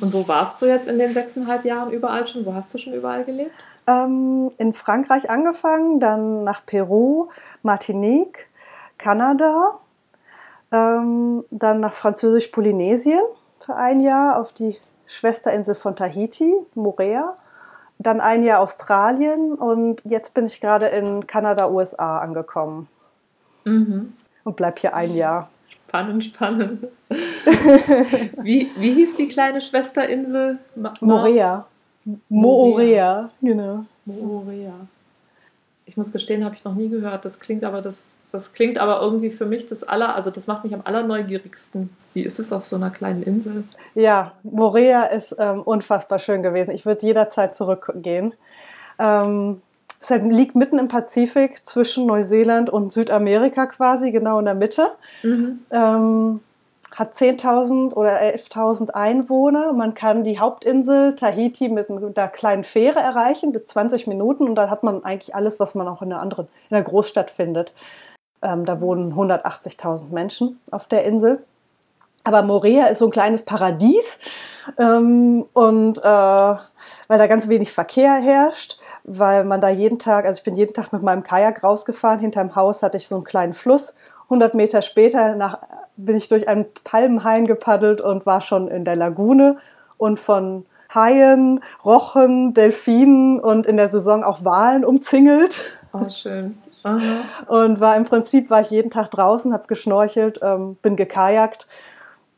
[0.00, 2.46] Und wo warst du jetzt in den sechseinhalb Jahren überall schon?
[2.46, 3.50] Wo hast du schon überall gelebt?
[3.88, 7.26] Ähm, in Frankreich angefangen, dann nach Peru,
[7.64, 8.46] Martinique,
[8.98, 9.80] Kanada,
[10.70, 13.22] ähm, dann nach Französisch-Polynesien
[13.58, 17.36] für ein Jahr auf die Schwesterinsel von Tahiti, Morea,
[17.98, 22.86] dann ein Jahr Australien und jetzt bin ich gerade in Kanada, USA angekommen.
[23.64, 24.12] Mhm.
[24.44, 25.50] Und bleib hier ein Jahr.
[25.68, 26.86] Spannend, spannend.
[28.42, 30.58] wie, wie hieß die kleine Schwesterinsel?
[30.74, 31.66] Ma Morea.
[32.28, 33.84] Moorea, genau.
[34.04, 34.72] Moorea.
[35.84, 37.24] Ich muss gestehen, habe ich noch nie gehört.
[37.24, 40.64] Das klingt aber das, das klingt aber irgendwie für mich das aller, also das macht
[40.64, 41.90] mich am allerneugierigsten.
[42.14, 43.64] Wie ist es auf so einer kleinen Insel?
[43.94, 46.70] Ja, Morea ist ähm, unfassbar schön gewesen.
[46.72, 48.32] Ich würde jederzeit zurückgehen.
[48.98, 49.60] Ähm,
[50.02, 54.90] es liegt mitten im Pazifik zwischen Neuseeland und Südamerika quasi, genau in der Mitte.
[55.22, 55.60] Mhm.
[55.70, 56.40] Ähm,
[56.94, 59.72] hat 10.000 oder 11.000 Einwohner.
[59.72, 64.46] Man kann die Hauptinsel Tahiti mit einer kleinen Fähre erreichen, mit 20 Minuten.
[64.46, 67.30] Und dann hat man eigentlich alles, was man auch in einer anderen, in einer Großstadt
[67.30, 67.72] findet.
[68.42, 71.42] Ähm, da wohnen 180.000 Menschen auf der Insel.
[72.24, 74.18] Aber Morea ist so ein kleines Paradies.
[74.78, 80.38] Ähm, und äh, weil da ganz wenig Verkehr herrscht weil man da jeden Tag, also
[80.38, 83.54] ich bin jeden Tag mit meinem Kajak rausgefahren, hinterm Haus hatte ich so einen kleinen
[83.54, 83.94] Fluss.
[84.24, 85.58] 100 Meter später nach,
[85.96, 89.58] bin ich durch einen Palmenhain gepaddelt und war schon in der Lagune
[89.98, 95.62] und von Haien, Rochen, Delfinen und in der Saison auch Walen umzingelt.
[95.92, 96.58] Oh, schön.
[96.82, 97.24] Aha.
[97.46, 101.66] Und war im Prinzip war ich jeden Tag draußen, habe geschnorchelt, ähm, bin gekajakt.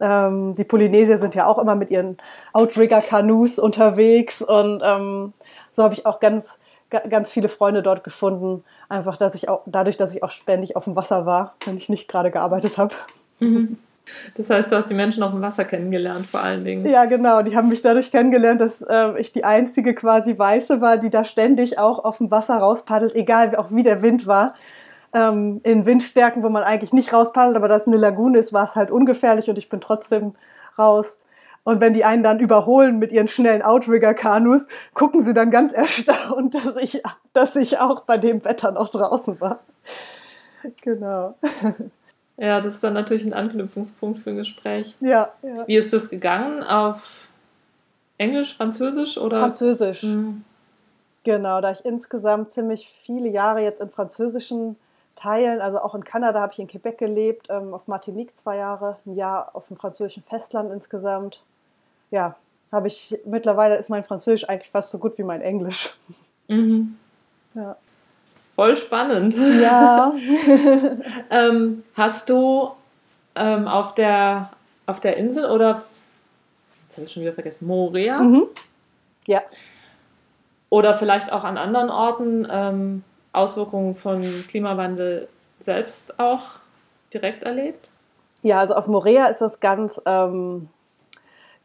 [0.05, 2.19] Ähm, die Polynesier sind ja auch immer mit ihren
[2.53, 5.33] Outrigger-Kanus unterwegs und ähm,
[5.73, 6.59] so habe ich auch ganz,
[6.90, 8.64] ganz viele Freunde dort gefunden.
[8.90, 11.88] Einfach, dass ich auch, dadurch, dass ich auch ständig auf dem Wasser war, wenn ich
[11.88, 12.95] nicht gerade gearbeitet habe.
[13.40, 13.79] Mhm.
[14.37, 16.85] Das heißt, du hast die Menschen auf dem Wasser kennengelernt, vor allen Dingen.
[16.85, 17.40] Ja, genau.
[17.40, 21.25] Die haben mich dadurch kennengelernt, dass äh, ich die einzige quasi Weiße war, die da
[21.25, 24.57] ständig auch auf dem Wasser rauspaddelt, egal auch wie der Wind war.
[25.14, 28.74] Ähm, in Windstärken, wo man eigentlich nicht rauspaddelt, aber das eine Lagune ist, war es
[28.74, 30.35] halt ungefährlich und ich bin trotzdem
[30.77, 31.20] raus.
[31.62, 36.55] Und wenn die einen dann überholen mit ihren schnellen Outrigger-Kanus, gucken sie dann ganz erstaunt,
[36.64, 39.61] dass ich, dass ich auch bei dem Wetter noch draußen war.
[40.83, 41.35] Genau.
[42.37, 44.96] Ja, das ist dann natürlich ein Anknüpfungspunkt für ein Gespräch.
[45.00, 45.66] Ja, ja.
[45.66, 46.62] Wie ist das gegangen?
[46.62, 47.29] Auf
[48.18, 49.38] Englisch, Französisch oder?
[49.38, 50.03] Französisch.
[50.03, 50.44] Mhm.
[51.22, 54.77] Genau, da ich insgesamt ziemlich viele Jahre jetzt in französischen
[55.14, 58.98] Teilen, also auch in Kanada habe ich in Quebec gelebt, ähm, auf Martinique zwei Jahre,
[59.07, 61.42] ein Jahr auf dem französischen Festland insgesamt
[62.14, 62.37] ja,
[62.70, 65.94] habe ich mittlerweile ist mein Französisch eigentlich fast so gut wie mein Englisch.
[66.48, 66.96] Mhm.
[67.57, 67.77] Ja.
[68.57, 69.37] Voll spannend.
[69.62, 70.12] Ja.
[71.31, 72.72] ähm, hast du
[73.37, 74.50] ähm, auf, der,
[74.87, 75.85] auf der Insel oder
[76.83, 78.18] jetzt habe ich schon wieder vergessen, Morea?
[78.18, 78.48] Mhm.
[79.29, 79.42] Ja.
[80.68, 85.29] Oder vielleicht auch an anderen Orten ähm, Auswirkungen von Klimawandel
[85.61, 86.42] selbst auch
[87.12, 87.90] direkt erlebt?
[88.42, 90.68] Ja, also auf Morea ist das ganz ähm,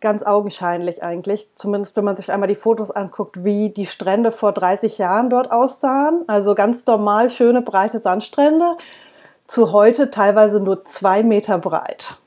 [0.02, 1.50] ganz augenscheinlich eigentlich.
[1.56, 5.52] Zumindest wenn man sich einmal die Fotos anguckt, wie die Strände vor 30 Jahren dort
[5.52, 6.24] aussahen.
[6.28, 8.78] Also ganz normal schöne breite Sandstrände
[9.48, 12.18] zu heute teilweise nur zwei Meter breit.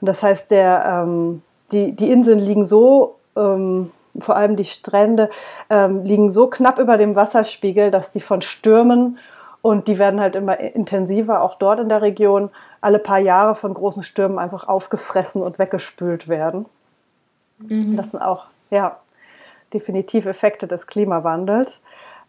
[0.00, 5.30] Und das heißt, der, ähm, die, die Inseln liegen so, ähm, vor allem die Strände,
[5.70, 9.18] ähm, liegen so knapp über dem Wasserspiegel, dass die von Stürmen
[9.62, 13.74] und die werden halt immer intensiver, auch dort in der Region, alle paar Jahre von
[13.74, 16.66] großen Stürmen einfach aufgefressen und weggespült werden.
[17.58, 17.96] Mhm.
[17.96, 18.98] Das sind auch, ja,
[19.72, 21.80] definitiv Effekte des Klimawandels.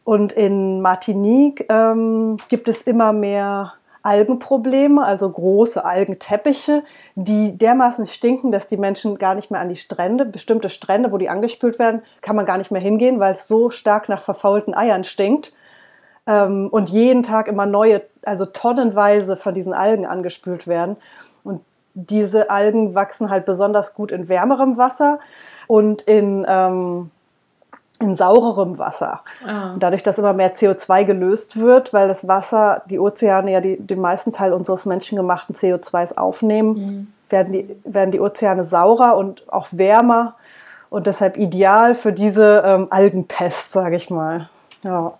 [0.03, 3.73] Und in Martinique ähm, gibt es immer mehr
[4.09, 9.75] Algenprobleme, also große Algenteppiche, die dermaßen stinken, dass die Menschen gar nicht mehr an die
[9.75, 13.47] Strände, bestimmte Strände, wo die angespült werden, kann man gar nicht mehr hingehen, weil es
[13.47, 15.53] so stark nach verfaulten Eiern stinkt
[16.25, 20.97] ähm, und jeden Tag immer neue, also tonnenweise von diesen Algen angespült werden.
[21.43, 21.61] Und
[21.93, 25.19] diese Algen wachsen halt besonders gut in wärmerem Wasser
[25.67, 27.11] und in, ähm,
[28.01, 29.21] in saurerem Wasser.
[29.45, 29.75] Ah.
[29.77, 33.99] Dadurch, dass immer mehr CO2 gelöst wird, weil das Wasser, die Ozeane ja die, den
[33.99, 37.07] meisten Teil unseres menschengemachten CO2s aufnehmen, mhm.
[37.29, 40.35] werden, die, werden die Ozeane saurer und auch wärmer
[40.89, 44.49] und deshalb ideal für diese ähm, Algenpest, sage ich mal.
[44.83, 45.13] Ja.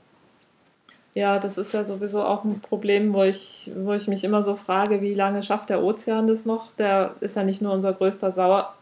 [1.15, 4.55] Ja, das ist ja sowieso auch ein Problem, wo ich, wo ich mich immer so
[4.55, 6.71] frage, wie lange schafft der Ozean das noch?
[6.77, 8.73] Der ist ja nicht nur unser größter Sauer.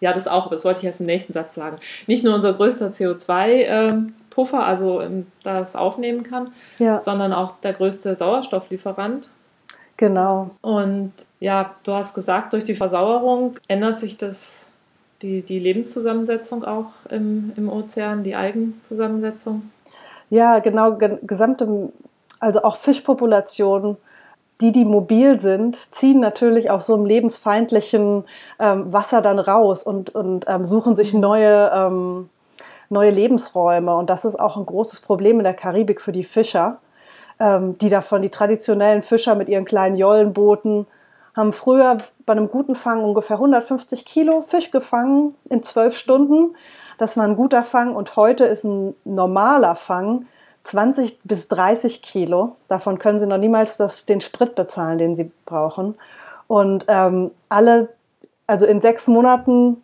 [0.00, 1.78] Ja, das auch, das wollte ich erst im nächsten Satz sagen.
[2.06, 5.02] Nicht nur unser größter CO2-Puffer, ähm, also
[5.42, 6.98] das aufnehmen kann, ja.
[7.00, 9.30] sondern auch der größte Sauerstofflieferant.
[9.96, 10.50] Genau.
[10.60, 14.66] Und ja, du hast gesagt, durch die Versauerung ändert sich das,
[15.22, 19.70] die, die Lebenszusammensetzung auch im, im Ozean, die Algenzusammensetzung.
[20.30, 21.92] Ja, genau, gesamte,
[22.40, 23.96] also auch Fischpopulationen,
[24.60, 28.24] die, die mobil sind, ziehen natürlich aus so einem lebensfeindlichen
[28.60, 32.28] ähm, Wasser dann raus und, und ähm, suchen sich neue, ähm,
[32.88, 33.94] neue Lebensräume.
[33.96, 36.78] Und das ist auch ein großes Problem in der Karibik für die Fischer,
[37.40, 40.86] ähm, die davon, die traditionellen Fischer mit ihren kleinen Jollenbooten,
[41.36, 46.54] haben früher bei einem guten Fang ungefähr 150 Kilo Fisch gefangen in zwölf Stunden.
[46.96, 50.26] Das war ein guter Fang und heute ist ein normaler Fang
[50.64, 52.56] 20 bis 30 Kilo.
[52.68, 55.94] Davon können sie noch niemals das, den Sprit bezahlen, den sie brauchen.
[56.46, 57.90] Und ähm, alle,
[58.46, 59.82] also in sechs Monaten,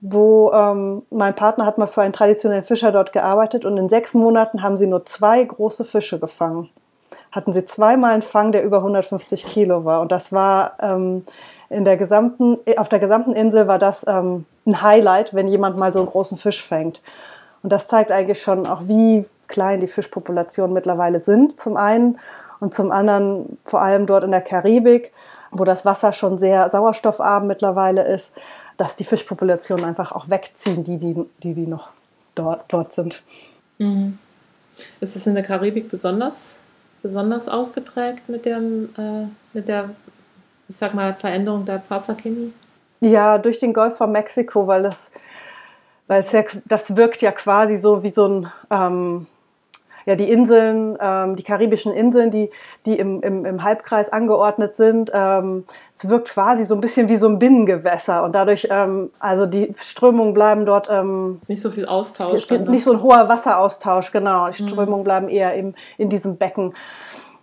[0.00, 4.14] wo ähm, mein Partner hat mal für einen traditionellen Fischer dort gearbeitet und in sechs
[4.14, 6.70] Monaten haben sie nur zwei große Fische gefangen.
[7.32, 10.00] Hatten sie zweimal einen Fang, der über 150 Kilo war.
[10.00, 11.22] Und das war ähm,
[11.68, 15.92] in der gesamten, auf der gesamten Insel war das ähm, ein Highlight, wenn jemand mal
[15.92, 17.02] so einen großen Fisch fängt.
[17.62, 22.18] Und das zeigt eigentlich schon auch, wie klein die Fischpopulationen mittlerweile sind, zum einen.
[22.60, 25.12] Und zum anderen vor allem dort in der Karibik,
[25.50, 28.32] wo das Wasser schon sehr sauerstoffarm mittlerweile ist,
[28.76, 31.90] dass die Fischpopulationen einfach auch wegziehen, die, die, die, die noch
[32.34, 33.22] dort, dort sind.
[33.78, 34.18] Mhm.
[35.00, 36.60] Ist es in der Karibik besonders,
[37.02, 39.90] besonders ausgeprägt mit, dem, äh, mit der,
[40.68, 42.52] ich sag mal, Veränderung der Wasserchemie?
[43.00, 45.10] Ja, durch den Golf von Mexiko, weil das,
[46.06, 49.26] weil es ja, das wirkt ja quasi so wie so ein, ähm,
[50.06, 52.50] ja, die Inseln, ähm, die karibischen Inseln, die,
[52.86, 55.10] die im, im, im Halbkreis angeordnet sind.
[55.14, 59.46] Ähm, es wirkt quasi so ein bisschen wie so ein Binnengewässer und dadurch, ähm, also
[59.46, 60.88] die Strömungen bleiben dort.
[60.90, 62.34] Ähm, es ist nicht so viel Austausch.
[62.34, 64.48] Es gibt nicht so ein hoher Wasseraustausch, genau.
[64.50, 64.68] Die mhm.
[64.68, 65.04] Strömungen mhm.
[65.04, 66.74] bleiben eher im, in diesem Becken.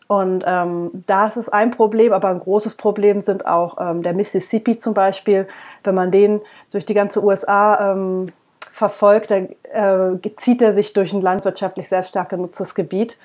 [0.07, 4.77] Und ähm, da ist ein Problem, aber ein großes Problem sind auch ähm, der Mississippi
[4.77, 5.47] zum Beispiel.
[5.83, 6.41] Wenn man den
[6.71, 8.31] durch die ganze USA ähm,
[8.77, 13.17] verfolgt, dann äh, zieht er sich durch ein landwirtschaftlich sehr stark genutztes Gebiet.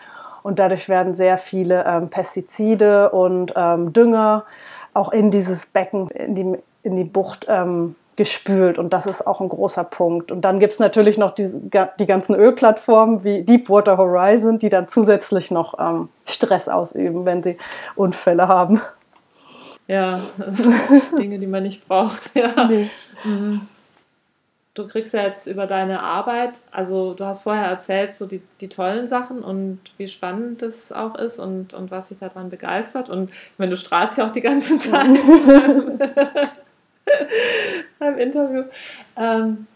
[0.42, 4.44] Und dadurch werden sehr viele ähm, Pestizide und ähm, Dünger
[4.94, 8.78] auch in dieses Becken, in die, in die Bucht ähm, gespült.
[8.78, 10.32] Und das ist auch ein großer Punkt.
[10.32, 11.52] Und dann gibt es natürlich noch die,
[11.98, 17.58] die ganzen Ölplattformen wie Deepwater Horizon, die dann zusätzlich noch ähm, Stress ausüben, wenn sie
[17.94, 18.80] Unfälle haben.
[19.86, 20.18] Ja,
[21.18, 22.30] Dinge, die man nicht braucht.
[22.34, 22.64] Ja.
[22.64, 22.88] Nee.
[23.24, 23.68] Mhm
[24.74, 28.68] du kriegst ja jetzt über deine Arbeit, also du hast vorher erzählt, so die, die
[28.68, 33.10] tollen Sachen und wie spannend das auch ist und, und was sich daran begeistert.
[33.10, 35.08] Und wenn du strahlst ja auch die ganze Zeit
[37.98, 38.64] beim Interview.
[39.16, 39.66] Ähm,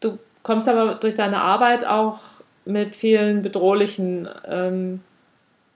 [0.00, 2.20] du kommst aber durch deine Arbeit auch
[2.64, 5.00] mit vielen bedrohlichen ähm,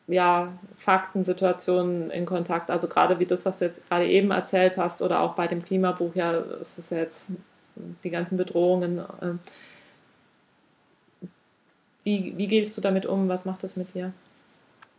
[0.09, 2.71] ja, Fakten, Situationen in Kontakt.
[2.71, 5.63] Also gerade wie das, was du jetzt gerade eben erzählt hast, oder auch bei dem
[5.63, 7.31] Klimabuch, ja, es ist ja jetzt
[8.05, 9.03] die ganzen Bedrohungen.
[9.23, 9.39] Ähm,
[12.05, 13.29] wie, wie gehst du damit um?
[13.29, 14.13] Was macht das mit dir?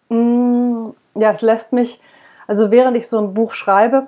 [0.09, 1.99] Mm, ja, es lässt mich,
[2.47, 4.07] also während ich so ein Buch schreibe,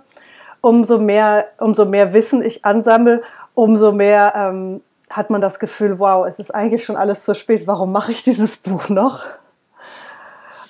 [0.61, 3.21] umso mehr, umso mehr Wissen ich ansammle,
[3.53, 7.67] umso mehr ähm, hat man das Gefühl, wow, es ist eigentlich schon alles zu spät,
[7.67, 9.25] warum mache ich dieses Buch noch?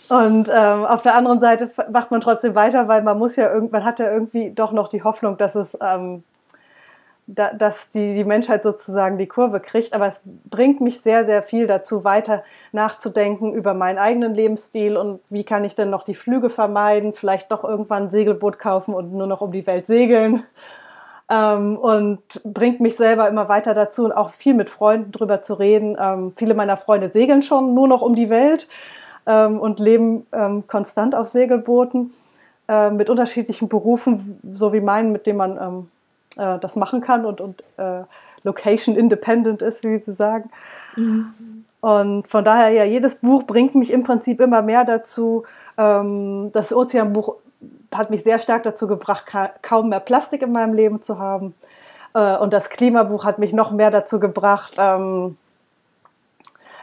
[0.09, 3.85] Und ähm, auf der anderen Seite macht man trotzdem weiter, weil man muss ja irgendwann
[3.85, 6.25] hat ja irgendwie doch noch die Hoffnung, dass es ähm,
[7.35, 9.93] da, dass die, die Menschheit sozusagen die Kurve kriegt.
[9.93, 15.21] Aber es bringt mich sehr, sehr viel dazu, weiter nachzudenken über meinen eigenen Lebensstil und
[15.29, 19.13] wie kann ich denn noch die Flüge vermeiden, vielleicht doch irgendwann ein Segelboot kaufen und
[19.13, 20.43] nur noch um die Welt segeln.
[21.29, 25.53] Ähm, und bringt mich selber immer weiter dazu und auch viel mit Freunden drüber zu
[25.53, 25.95] reden.
[25.99, 28.67] Ähm, viele meiner Freunde segeln schon nur noch um die Welt
[29.25, 32.11] ähm, und leben ähm, konstant auf Segelbooten
[32.67, 35.87] äh, mit unterschiedlichen Berufen, so wie meinen, mit dem man ähm,
[36.37, 38.03] äh, das machen kann und, und äh,
[38.43, 40.49] location independent ist, wie sie sagen.
[40.95, 41.65] Mhm.
[41.81, 45.43] Und von daher, ja, jedes Buch bringt mich im Prinzip immer mehr dazu.
[45.77, 47.35] Ähm, das Ozeanbuch
[47.93, 51.55] hat mich sehr stark dazu gebracht, ka kaum mehr Plastik in meinem Leben zu haben.
[52.13, 55.37] Äh, und das Klimabuch hat mich noch mehr dazu gebracht, ähm,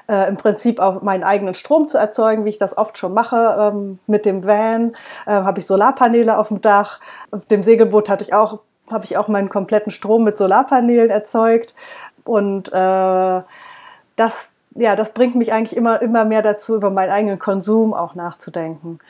[0.09, 3.57] äh, im Prinzip auch meinen eigenen Strom zu erzeugen, wie ich das oft schon mache.
[3.59, 4.95] Ähm, mit dem Van
[5.27, 7.01] äh, habe ich Solarpaneele auf dem Dach.
[7.31, 8.61] Auf dem Segelboot hatte ich auch
[8.93, 11.75] habe ich auch meinen kompletten Strom mit Solarpanelen erzeugt.
[12.25, 13.43] Und äh,
[14.17, 18.15] das ja, das bringt mich eigentlich immer, immer mehr dazu, über meinen eigenen Konsum auch
[18.15, 19.01] nachzudenken.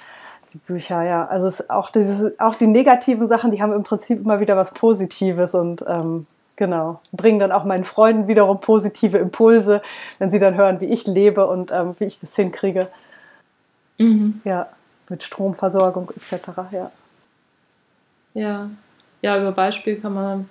[0.52, 1.26] Die Bücher, ja.
[1.26, 5.54] Also auch, dieses, auch die negativen Sachen, die haben im Prinzip immer wieder was Positives
[5.54, 9.82] und ähm, genau, bringen dann auch meinen Freunden wiederum positive Impulse,
[10.18, 12.88] wenn sie dann hören, wie ich lebe und ähm, wie ich das hinkriege.
[13.98, 14.40] Mhm.
[14.44, 14.68] Ja,
[15.10, 16.48] mit Stromversorgung etc.
[16.70, 16.90] Ja.
[18.32, 18.70] Ja.
[19.22, 20.48] Ja, über Beispiel kann man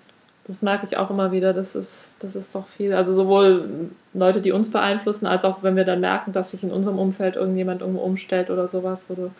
[0.47, 2.93] das merke ich auch immer wieder, das ist, das ist doch viel.
[2.93, 6.71] Also sowohl Leute, die uns beeinflussen, als auch wenn wir dann merken, dass sich in
[6.71, 9.31] unserem Umfeld irgendjemand irgendwo umstellt oder sowas, wo du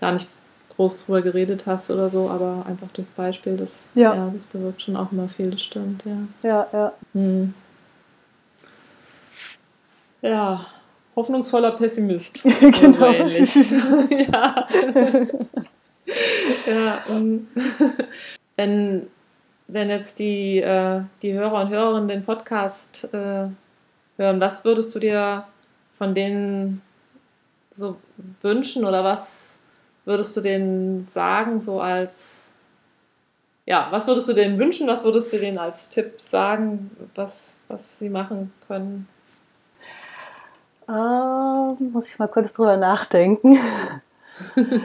[0.00, 0.28] gar nicht
[0.76, 4.14] groß drüber geredet hast oder so, aber einfach durchs Beispiel, das, ja.
[4.14, 6.18] ja das bewirkt schon auch immer viel, das stimmt, ja.
[6.48, 6.92] Ja, ja.
[7.12, 7.54] Hm.
[10.22, 10.66] Ja,
[11.16, 12.42] hoffnungsvoller Pessimist.
[12.44, 13.10] genau.
[14.32, 14.66] ja.
[16.66, 17.48] ja, um,
[18.56, 19.08] wenn
[19.68, 23.48] wenn jetzt die, äh, die Hörer und Hörerinnen den Podcast äh,
[24.16, 25.44] hören, was würdest du dir
[25.98, 26.82] von denen
[27.70, 27.96] so
[28.42, 29.56] wünschen oder was
[30.04, 32.46] würdest du denen sagen, so als,
[33.66, 37.98] ja, was würdest du denen wünschen, was würdest du denen als Tipp sagen, was, was
[37.98, 39.08] sie machen können?
[40.88, 43.58] Ähm, muss ich mal kurz drüber nachdenken.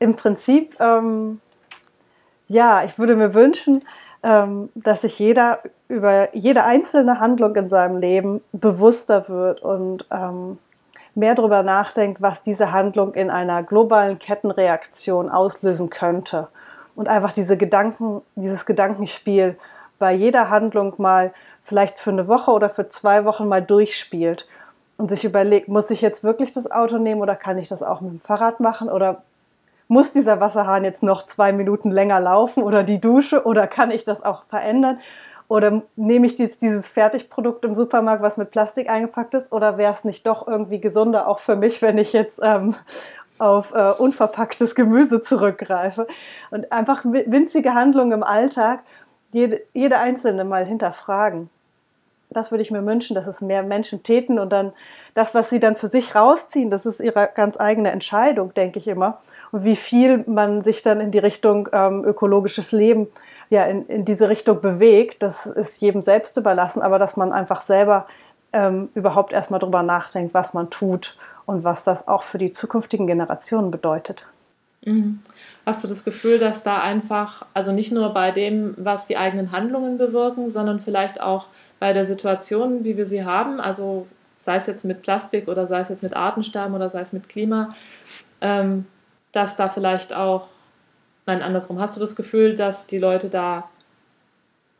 [0.00, 1.40] Im Prinzip ähm,
[2.52, 3.82] ja, ich würde mir wünschen,
[4.22, 10.58] ähm, dass sich jeder über jede einzelne Handlung in seinem Leben bewusster wird und ähm,
[11.14, 16.48] mehr darüber nachdenkt, was diese Handlung in einer globalen Kettenreaktion auslösen könnte.
[16.94, 19.58] Und einfach diese Gedanken, dieses Gedankenspiel
[19.98, 24.46] bei jeder Handlung mal vielleicht für eine Woche oder für zwei Wochen mal durchspielt
[24.98, 28.00] und sich überlegt, muss ich jetzt wirklich das Auto nehmen oder kann ich das auch
[28.02, 29.22] mit dem Fahrrad machen oder
[29.92, 34.04] muss dieser Wasserhahn jetzt noch zwei Minuten länger laufen oder die Dusche oder kann ich
[34.04, 34.98] das auch verändern?
[35.48, 39.52] Oder nehme ich jetzt dieses Fertigprodukt im Supermarkt, was mit Plastik eingepackt ist?
[39.52, 42.74] Oder wäre es nicht doch irgendwie gesunder auch für mich, wenn ich jetzt ähm,
[43.36, 46.06] auf äh, unverpacktes Gemüse zurückgreife?
[46.50, 48.80] Und einfach winzige Handlungen im Alltag,
[49.30, 51.50] jede, jede einzelne mal hinterfragen
[52.32, 54.72] das würde ich mir wünschen, dass es mehr Menschen täten und dann
[55.14, 58.88] das, was sie dann für sich rausziehen, das ist ihre ganz eigene Entscheidung, denke ich
[58.88, 59.18] immer.
[59.50, 63.08] Und wie viel man sich dann in die Richtung ähm, ökologisches Leben,
[63.50, 67.60] ja, in, in diese Richtung bewegt, das ist jedem selbst überlassen, aber dass man einfach
[67.60, 68.06] selber
[68.52, 71.16] ähm, überhaupt erstmal drüber nachdenkt, was man tut
[71.46, 74.26] und was das auch für die zukünftigen Generationen bedeutet.
[74.84, 75.20] Mhm.
[75.64, 79.52] Hast du das Gefühl, dass da einfach, also nicht nur bei dem, was die eigenen
[79.52, 81.46] Handlungen bewirken, sondern vielleicht auch
[81.82, 84.06] bei der Situation, wie wir sie haben, also
[84.38, 87.28] sei es jetzt mit Plastik oder sei es jetzt mit Artensterben oder sei es mit
[87.28, 87.74] Klima,
[88.40, 88.86] ähm,
[89.32, 90.46] dass da vielleicht auch,
[91.26, 93.68] nein, andersrum, hast du das Gefühl, dass die Leute da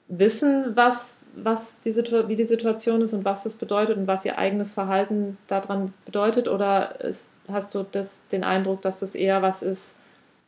[0.06, 4.38] wissen, was, was die wie die Situation ist und was das bedeutet und was ihr
[4.38, 6.46] eigenes Verhalten daran bedeutet?
[6.46, 9.98] Oder ist, hast du das, den Eindruck, dass das eher was ist,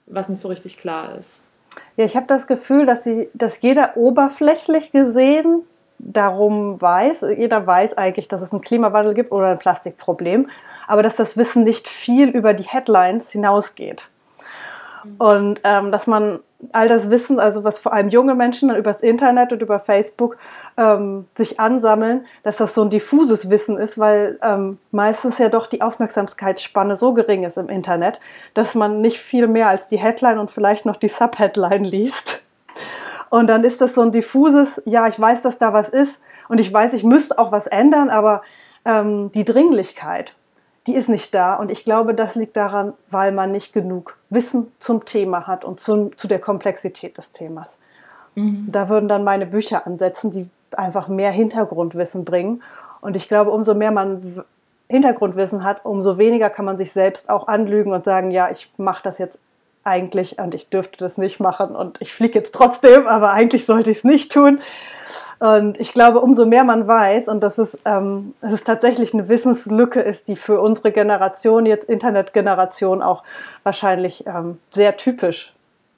[0.07, 1.43] was nicht so richtig klar ist?
[1.97, 5.65] Ja, ich habe das Gefühl, dass, sie, dass jeder oberflächlich gesehen
[5.99, 7.25] darum weiß.
[7.37, 10.49] Jeder weiß eigentlich, dass es einen Klimawandel gibt oder ein Plastikproblem,
[10.87, 14.09] aber dass das Wissen nicht viel über die Headlines hinausgeht.
[15.19, 16.41] Und ähm, dass man
[16.73, 20.39] all das Wissen, also was vor allem junge Menschen dann übers Internet und über Facebook
[20.77, 25.67] ähm, sich ansammeln, dass das so ein diffuses Wissen ist, weil ähm, meistens ja doch
[25.67, 28.21] die Aufmerksamkeitsspanne so gering ist im Internet,
[28.55, 32.44] dass man nicht viel mehr als die Headline und vielleicht noch die Subheadline liest.
[33.31, 36.61] Und dann ist das so ein diffuses, ja, ich weiß, dass da was ist und
[36.61, 38.43] ich weiß, ich müsste auch was ändern, aber
[38.85, 40.35] ähm, die Dringlichkeit,
[40.87, 41.55] die ist nicht da.
[41.55, 45.81] Und ich glaube, das liegt daran, weil man nicht genug Wissen zum Thema hat und
[45.81, 47.79] zum, zu der Komplexität des Themas.
[48.35, 48.69] Mhm.
[48.71, 52.63] Da würden dann meine Bücher ansetzen, die einfach mehr Hintergrundwissen bringen.
[53.01, 54.45] Und ich glaube, umso mehr man
[54.89, 59.03] Hintergrundwissen hat, umso weniger kann man sich selbst auch anlügen und sagen, ja, ich mache
[59.03, 59.39] das jetzt
[59.85, 63.91] eigentlich und ich dürfte das nicht machen und ich fliege jetzt trotzdem, aber eigentlich sollte
[63.91, 64.61] ich es nicht tun.
[65.39, 69.29] Und ich glaube, umso mehr man weiß und dass es, ähm, dass es tatsächlich eine
[69.29, 73.23] Wissenslücke ist, die für unsere Generation, jetzt Internetgeneration, auch
[73.63, 75.53] wahrscheinlich ähm, sehr typisch,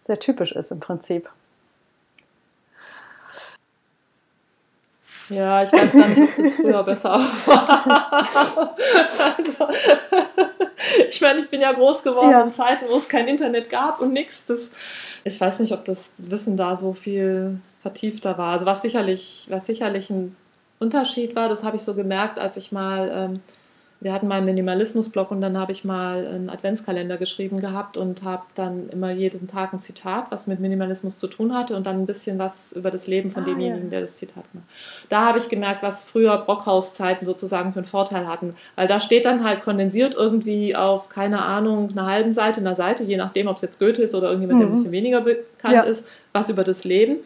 [0.07, 1.29] sehr typisch ist im Prinzip.
[5.29, 8.27] Ja, ich weiß gar nicht, ob das früher besser war.
[9.37, 9.69] also,
[11.09, 12.43] ich meine, ich bin ja groß geworden ja.
[12.43, 14.73] in Zeiten, wo es kein Internet gab und nichts.
[15.25, 18.53] Ich weiß nicht, ob das Wissen da so viel vertiefter war.
[18.53, 20.37] Also was sicherlich, was sicherlich ein
[20.79, 23.41] Unterschied war, das habe ich so gemerkt, als ich mal ähm,
[24.01, 28.23] wir hatten mal einen Minimalismus-Blog und dann habe ich mal einen Adventskalender geschrieben gehabt und
[28.25, 32.03] habe dann immer jeden Tag ein Zitat, was mit Minimalismus zu tun hatte und dann
[32.03, 33.91] ein bisschen was über das Leben von ah, demjenigen, ja.
[33.91, 34.65] der das Zitat macht.
[35.09, 39.25] Da habe ich gemerkt, was früher Brockhaus-Zeiten sozusagen für einen Vorteil hatten, weil da steht
[39.25, 43.57] dann halt kondensiert irgendwie auf, keine Ahnung, einer halben Seite, einer Seite, je nachdem, ob
[43.57, 44.61] es jetzt Goethe ist oder irgendjemand, mhm.
[44.61, 44.77] der ein mhm.
[44.77, 45.83] bisschen weniger bekannt ja.
[45.83, 47.17] ist, was über das Leben.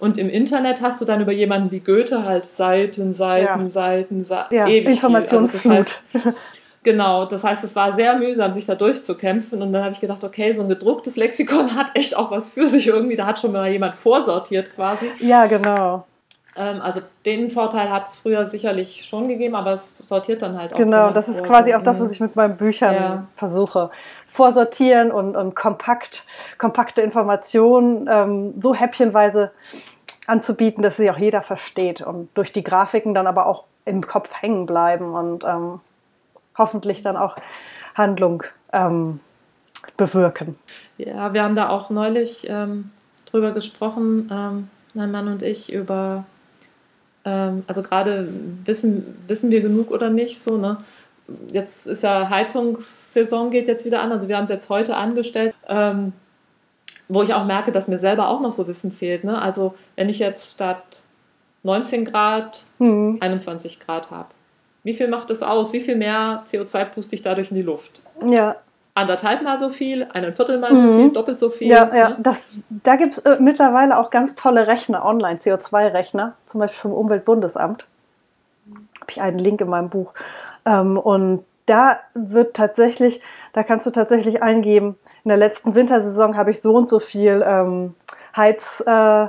[0.00, 3.68] Und im Internet hast du dann über jemanden wie Goethe halt Seiten, Seiten, ja.
[3.68, 4.54] Seiten, Seiten.
[4.54, 5.72] Ja, Informationsflut.
[5.72, 6.36] Also das heißt,
[6.82, 9.62] genau, das heißt, es war sehr mühsam, sich da durchzukämpfen.
[9.62, 12.66] Und dann habe ich gedacht, okay, so ein gedrucktes Lexikon hat echt auch was für
[12.66, 13.16] sich irgendwie.
[13.16, 15.06] Da hat schon mal jemand vorsortiert quasi.
[15.20, 16.04] Ja, genau.
[16.56, 20.72] Ähm, also den Vorteil hat es früher sicherlich schon gegeben, aber es sortiert dann halt
[20.72, 20.78] auch.
[20.78, 23.26] Genau, das ist quasi auch das, was ich mit meinen Büchern ja.
[23.34, 23.90] versuche.
[24.26, 26.24] Vorsortieren und, und kompakt,
[26.58, 29.52] kompakte Informationen ähm, so häppchenweise
[30.26, 34.30] anzubieten, dass sie auch jeder versteht und durch die Grafiken dann aber auch im Kopf
[34.40, 35.80] hängen bleiben und ähm,
[36.56, 37.36] hoffentlich dann auch
[37.94, 39.20] Handlung ähm,
[39.96, 40.56] bewirken.
[40.96, 42.90] Ja, wir haben da auch neulich ähm,
[43.26, 46.24] drüber gesprochen, ähm, mein Mann und ich, über
[47.24, 48.28] ähm, also gerade
[48.64, 50.78] wissen, wissen wir genug oder nicht, so, ne?
[51.50, 55.54] Jetzt ist ja Heizungssaison geht jetzt wieder an, also wir haben es jetzt heute angestellt,
[55.68, 56.12] ähm,
[57.08, 59.24] wo ich auch merke, dass mir selber auch noch so Wissen fehlt.
[59.24, 59.40] Ne?
[59.40, 61.02] Also wenn ich jetzt statt
[61.62, 63.16] 19 Grad mhm.
[63.20, 64.28] 21 Grad habe,
[64.82, 65.72] wie viel macht das aus?
[65.72, 68.02] Wie viel mehr CO2 puste ich dadurch in die Luft?
[68.26, 68.56] Ja,
[68.94, 70.76] anderthalb Mal so viel, ein Viertel Mal mhm.
[70.76, 71.68] so viel, doppelt so viel.
[71.68, 72.10] Ja, ja.
[72.10, 72.16] Ne?
[72.20, 76.92] Das, da gibt es äh, mittlerweile auch ganz tolle Rechner online, CO2-Rechner, zum Beispiel vom
[76.92, 77.86] Umweltbundesamt.
[79.00, 80.14] Habe ich einen Link in meinem Buch.
[80.64, 83.20] Ähm, und da wird tatsächlich,
[83.52, 87.42] da kannst du tatsächlich eingeben, in der letzten Wintersaison habe ich so und so viel
[87.44, 87.94] ähm,
[88.36, 89.26] Heiz, äh,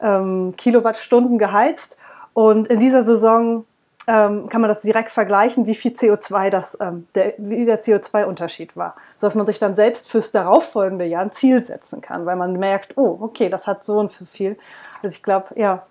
[0.00, 1.96] ähm, Kilowattstunden geheizt.
[2.32, 3.64] Und in dieser Saison
[4.10, 8.76] ähm, kann man das direkt vergleichen, wie viel CO2 das, ähm, der, wie der CO2-Unterschied
[8.76, 12.54] war, sodass man sich dann selbst fürs darauffolgende Jahr ein Ziel setzen kann, weil man
[12.54, 14.58] merkt, oh, okay, das hat so und so viel.
[15.00, 15.86] Also ich glaube, ja,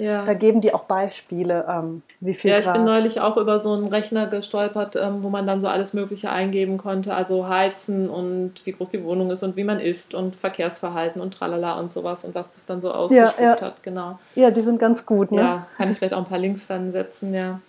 [0.00, 0.24] ja.
[0.24, 2.74] Da geben die auch Beispiele, ähm, wie viel Ja, ich Grad.
[2.74, 6.30] bin neulich auch über so einen Rechner gestolpert, ähm, wo man dann so alles Mögliche
[6.30, 10.36] eingeben konnte, also heizen und wie groß die Wohnung ist und wie man isst und
[10.36, 13.60] Verkehrsverhalten und tralala und sowas und was das dann so ausgespuckt ja, ja.
[13.60, 14.18] hat, genau.
[14.34, 15.40] Ja, die sind ganz gut, ne?
[15.40, 17.60] Ja, kann ich vielleicht auch ein paar Links dann setzen, ja.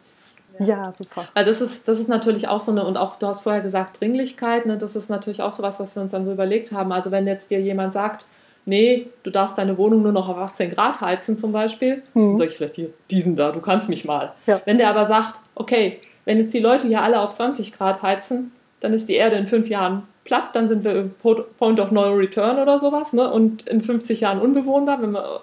[0.60, 1.28] Ja, super.
[1.34, 4.00] Weil das ist, das ist natürlich auch so eine, und auch du hast vorher gesagt,
[4.00, 6.92] Dringlichkeit, ne, das ist natürlich auch so was, was wir uns dann so überlegt haben.
[6.92, 8.26] Also wenn jetzt dir jemand sagt,
[8.66, 12.30] nee, du darfst deine Wohnung nur noch auf 18 Grad heizen zum Beispiel, mhm.
[12.30, 14.34] dann sage ich vielleicht hier, diesen da, du kannst mich mal.
[14.46, 14.62] Ja.
[14.66, 18.52] Wenn der aber sagt, okay, wenn jetzt die Leute hier alle auf 20 Grad heizen,
[18.80, 21.12] dann ist die Erde in fünf Jahren platt, dann sind wir im
[21.58, 23.32] Point of No Return oder sowas, ne?
[23.32, 25.42] Und in 50 Jahren unbewohnbar, wenn wir,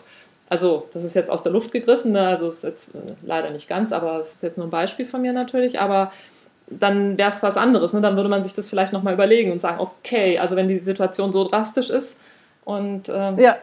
[0.48, 2.28] also das ist jetzt aus der Luft gegriffen, ne?
[2.28, 5.20] also ist jetzt äh, leider nicht ganz, aber es ist jetzt nur ein Beispiel von
[5.20, 6.12] mir natürlich, aber
[6.70, 8.00] dann wäre es was anderes, ne?
[8.00, 11.32] Dann würde man sich das vielleicht nochmal überlegen und sagen, okay, also wenn die Situation
[11.32, 12.16] so drastisch ist,
[12.68, 13.56] und ähm, ja.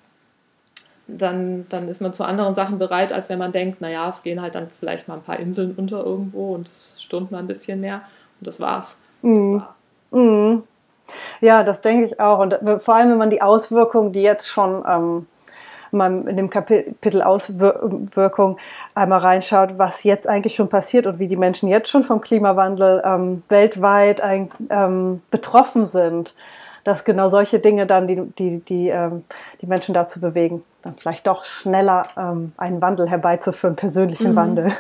[1.05, 4.41] dann, dann ist man zu anderen Sachen bereit, als wenn man denkt, naja, es gehen
[4.41, 7.79] halt dann vielleicht mal ein paar Inseln unter irgendwo und es stürmt mal ein bisschen
[7.81, 8.01] mehr
[8.39, 8.97] und das war's.
[9.21, 9.59] Mhm.
[9.59, 10.23] Das war's.
[10.23, 10.63] Mhm.
[11.39, 12.39] Ja, das denke ich auch.
[12.39, 15.27] Und vor allem, wenn man die Auswirkungen, die jetzt schon ähm,
[16.27, 18.57] in dem Kapitel Auswirkungen
[18.95, 23.03] einmal reinschaut, was jetzt eigentlich schon passiert und wie die Menschen jetzt schon vom Klimawandel
[23.05, 26.33] ähm, weltweit ein, ähm, betroffen sind
[26.85, 29.25] dass genau solche Dinge dann die, die, die, ähm,
[29.61, 34.35] die Menschen dazu bewegen, dann vielleicht doch schneller ähm, einen Wandel herbeizuführen, persönlichen mhm.
[34.35, 34.71] Wandel.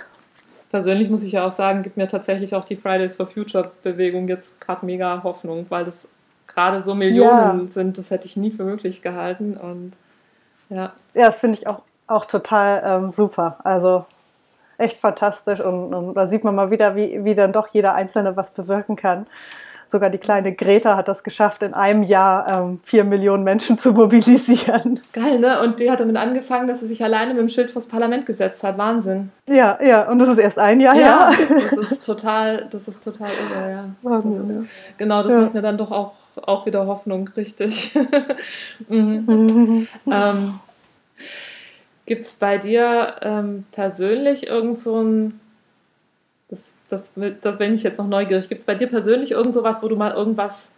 [0.69, 4.27] Persönlich muss ich ja auch sagen, gibt mir tatsächlich auch die Fridays for Future Bewegung
[4.27, 6.07] jetzt gerade mega Hoffnung, weil das
[6.47, 7.71] gerade so Millionen ja.
[7.71, 9.97] sind, das hätte ich nie für möglich gehalten und
[10.69, 10.93] ja.
[11.13, 13.57] Ja, das finde ich auch, auch total ähm, super.
[13.63, 14.05] Also
[14.77, 18.35] echt fantastisch und, und, da sieht man mal wieder, wie, wie dann doch jeder Einzelne
[18.35, 19.25] was bewirken kann.
[19.87, 23.93] Sogar die kleine Greta hat das geschafft, in einem Jahr ähm, vier Millionen Menschen zu
[23.93, 24.99] mobilisieren.
[25.13, 25.61] Geil, ne?
[25.61, 28.63] Und die hat damit angefangen, dass sie sich alleine mit dem Schild vors Parlament gesetzt
[28.63, 28.77] hat.
[28.77, 29.31] Wahnsinn.
[29.47, 30.09] Ja, ja.
[30.09, 31.47] Und das ist erst ein Jahr ja, her.
[31.75, 33.85] Das ist total, das ist total irre, ja.
[34.01, 34.61] Wahnsinn, das ist, ja.
[34.97, 35.41] Genau, das ja.
[35.41, 37.93] macht mir dann doch auch, auch wieder Hoffnung, richtig.
[38.89, 39.87] mhm.
[40.07, 40.59] ähm,
[42.05, 45.39] Gibt es bei dir ähm, persönlich irgend so ein
[46.89, 48.47] das, das, bin ich jetzt noch neugierig.
[48.47, 50.71] Gibt es bei dir persönlich irgend sowas, wo du mal irgendwas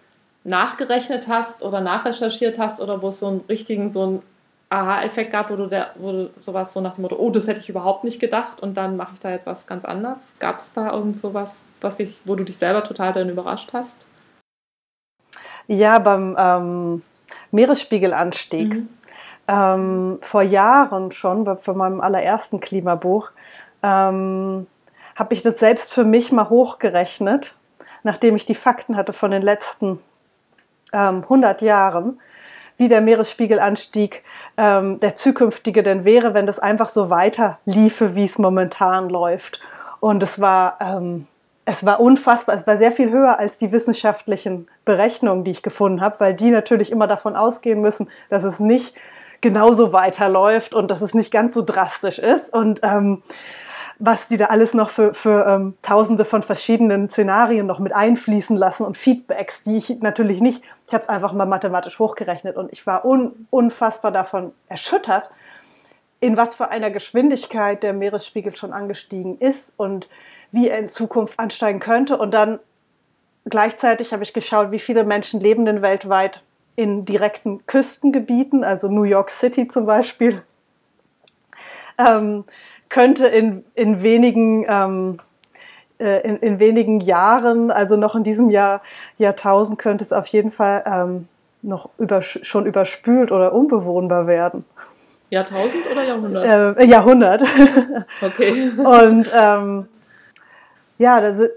[0.44, 4.22] nachgerechnet hast oder nachrecherchiert hast oder wo es so einen richtigen, so einen
[4.70, 7.60] Aha-Effekt gab, wo du, der, wo du sowas so nach dem Motto, oh, das hätte
[7.60, 10.36] ich überhaupt nicht gedacht und dann mache ich da jetzt was ganz anderes?
[10.40, 14.08] Gab es da irgend sowas, was dich, wo du dich selber total dann überrascht hast?
[15.68, 17.02] Ja, beim ähm,
[17.52, 18.74] Meeresspiegelanstieg.
[18.74, 18.90] Mhm.
[19.50, 23.30] Ähm, vor Jahren schon, bei, für meinem allerersten Klimabuch,
[23.82, 24.68] ähm,
[25.18, 27.56] habe ich das selbst für mich mal hochgerechnet,
[28.04, 30.00] nachdem ich die Fakten hatte von den letzten
[30.94, 32.22] ähm, 100 Jahren,
[32.78, 34.24] wie der Meeresspiegelanstieg
[34.56, 39.60] ähm, der zukünftige denn wäre, wenn das einfach so weiter liefe, wie es momentan läuft.
[40.00, 41.26] Und es war, ähm,
[41.66, 46.02] es war unfassbar, es war sehr viel höher als die wissenschaftlichen Berechnungen, die ich gefunden
[46.02, 48.96] habe, weil die natürlich immer davon ausgehen müssen, dass es nicht
[49.42, 52.54] genauso weiterläuft und dass es nicht ganz so drastisch ist.
[52.54, 53.24] Und ähm,
[54.00, 58.56] was die da alles noch für, für ähm, tausende von verschiedenen Szenarien noch mit einfließen
[58.56, 62.72] lassen und Feedbacks, die ich natürlich nicht, ich habe es einfach mal mathematisch hochgerechnet und
[62.72, 65.32] ich war un, unfassbar davon erschüttert,
[66.20, 70.08] in was für einer Geschwindigkeit der Meeresspiegel schon angestiegen ist und
[70.52, 72.18] wie er in Zukunft ansteigen könnte.
[72.18, 72.60] Und dann
[73.46, 76.42] gleichzeitig habe ich geschaut, wie viele Menschen leben denn weltweit
[76.76, 80.44] in direkten Küstengebieten, also New York City zum Beispiel.
[81.98, 82.46] Ähm,
[82.90, 85.20] könnte in, in wenigen ähm,
[86.00, 88.82] äh, in, in, wenigen Jahren, also noch in diesem Jahr,
[89.18, 91.28] Jahrtausend, könnte es auf jeden Fall ähm,
[91.64, 94.64] noch über, schon überspült oder unbewohnbar werden.
[95.30, 96.78] Jahrtausend oder Jahrhundert?
[96.78, 97.44] Äh, Jahrhundert.
[98.22, 98.72] Okay.
[98.78, 99.88] Und ähm,
[100.98, 101.50] ja, das,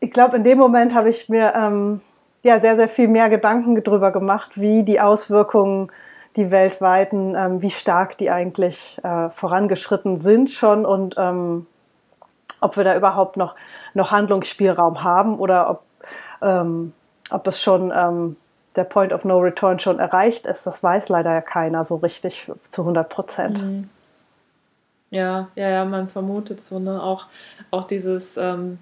[0.00, 2.00] ich glaube, in dem Moment habe ich mir ähm,
[2.42, 5.90] ja, sehr, sehr viel mehr Gedanken darüber gemacht, wie die Auswirkungen
[6.36, 11.66] die weltweiten, ähm, wie stark die eigentlich äh, vorangeschritten sind schon und ähm,
[12.60, 13.54] ob wir da überhaupt noch,
[13.94, 15.82] noch Handlungsspielraum haben oder ob,
[16.42, 16.92] ähm,
[17.30, 18.36] ob es schon ähm,
[18.76, 20.66] der Point of No Return schon erreicht ist.
[20.66, 23.62] Das weiß leider keiner so richtig zu 100 Prozent.
[23.62, 23.90] Mhm.
[25.10, 27.02] Ja, ja, ja, man vermutet so, ne?
[27.02, 27.26] Auch,
[27.70, 28.78] auch dieses ähm,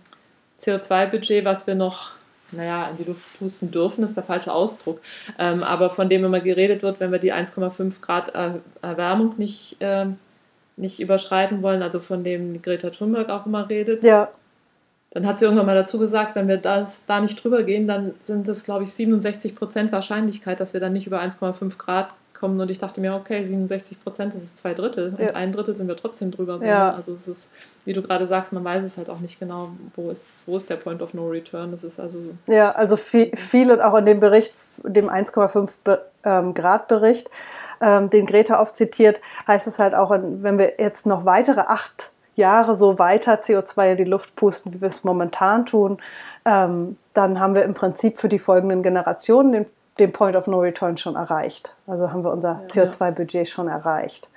[0.58, 2.12] CO2-Budget, was wir noch
[2.56, 5.00] naja, in die Luft pusten dürfen, ist der falsche Ausdruck.
[5.38, 8.32] Ähm, aber von dem immer geredet wird, wenn wir die 1,5 Grad
[8.82, 10.06] Erwärmung nicht, äh,
[10.76, 14.04] nicht überschreiten wollen, also von dem Greta Thunberg auch immer redet.
[14.04, 14.28] Ja.
[15.10, 18.14] Dann hat sie irgendwann mal dazu gesagt, wenn wir das, da nicht drüber gehen, dann
[18.18, 22.60] sind es, glaube ich, 67 Prozent Wahrscheinlichkeit, dass wir dann nicht über 1,5 Grad kommen.
[22.60, 25.14] Und ich dachte mir, okay, 67 Prozent, das ist zwei Drittel.
[25.16, 25.30] Und ja.
[25.30, 26.58] ein Drittel sind wir trotzdem drüber.
[26.62, 26.92] Ja.
[26.92, 27.48] Also es ist,
[27.84, 30.68] wie du gerade sagst, man weiß es halt auch nicht genau, wo ist, wo ist
[30.68, 31.70] der Point of No Return.
[31.70, 32.52] Das ist also so.
[32.52, 37.30] Ja, also viel, viel und auch in dem Bericht, dem 1,5 ähm, Grad Bericht,
[37.80, 42.10] ähm, den Greta oft zitiert, heißt es halt auch, wenn wir jetzt noch weitere acht
[42.36, 45.98] Jahre so weiter CO2 in die Luft pusten, wie wir es momentan tun,
[46.44, 49.66] ähm, dann haben wir im Prinzip für die folgenden Generationen den
[49.98, 51.74] den Point of No Return schon erreicht.
[51.86, 54.28] Also haben wir unser CO2-Budget schon erreicht.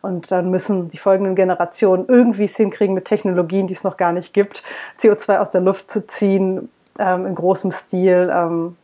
[0.00, 4.12] Und dann müssen die folgenden Generationen irgendwie es hinkriegen, mit Technologien, die es noch gar
[4.12, 4.62] nicht gibt,
[5.00, 8.30] CO2 aus der Luft zu ziehen, ähm, in großem Stil.
[8.34, 8.76] Ähm,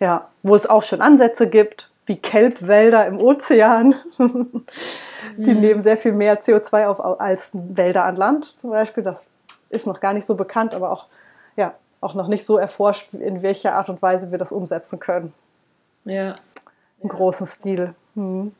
[0.00, 3.94] ja, wo es auch schon Ansätze gibt, wie Kelbwälder im Ozean.
[5.36, 5.60] die mhm.
[5.60, 9.04] nehmen sehr viel mehr CO2 auf als Wälder an Land zum Beispiel.
[9.04, 9.26] Das
[9.70, 11.06] ist noch gar nicht so bekannt, aber auch
[11.56, 15.32] ja, auch noch nicht so erforscht, in welcher Art und Weise wir das umsetzen können.
[16.04, 16.34] Ja.
[17.00, 17.94] Im großen Stil.
[18.14, 18.52] Hm.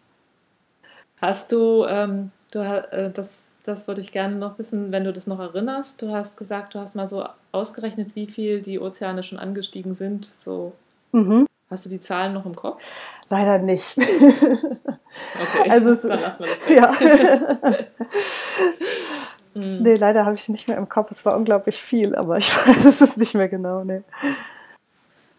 [1.21, 5.27] Hast du, ähm, du äh, das, das würde ich gerne noch wissen, wenn du das
[5.27, 6.01] noch erinnerst.
[6.03, 10.27] Du hast gesagt, du hast mal so ausgerechnet, wie viel die Ozeane schon angestiegen sind.
[10.27, 10.73] So.
[11.13, 11.47] Mhm.
[11.71, 12.83] Hast du die Zahlen noch im Kopf?
[13.29, 13.99] Leider nicht.
[13.99, 16.77] okay, also dann lassen wir das weg.
[16.77, 17.77] Ja.
[19.59, 19.83] Mhm.
[19.83, 21.11] Nee, leider habe ich sie nicht mehr im Kopf.
[21.11, 23.85] Es war unglaublich viel, aber ich weiß es nicht mehr genau.
[23.85, 24.03] Nee.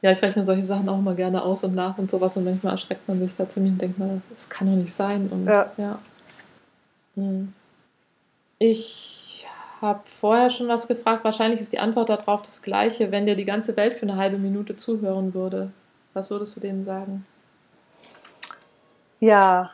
[0.01, 2.73] Ja, ich rechne solche Sachen auch immer gerne aus und nach und sowas und manchmal
[2.73, 5.29] erschreckt man sich da ziemlich und denkt mal, das kann doch nicht sein.
[5.29, 5.71] Und ja.
[5.77, 5.99] ja.
[7.15, 7.53] Hm.
[8.59, 9.47] Ich
[9.81, 11.23] habe vorher schon was gefragt.
[11.23, 13.11] Wahrscheinlich ist die Antwort darauf das gleiche.
[13.11, 15.71] Wenn dir die ganze Welt für eine halbe Minute zuhören würde,
[16.13, 17.25] was würdest du denen sagen?
[19.19, 19.71] Ja,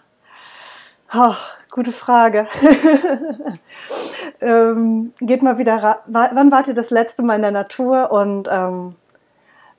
[1.08, 2.48] Ach, gute Frage.
[4.42, 8.96] ähm, geht mal wieder, wann wart ihr das letzte Mal in der Natur und ähm,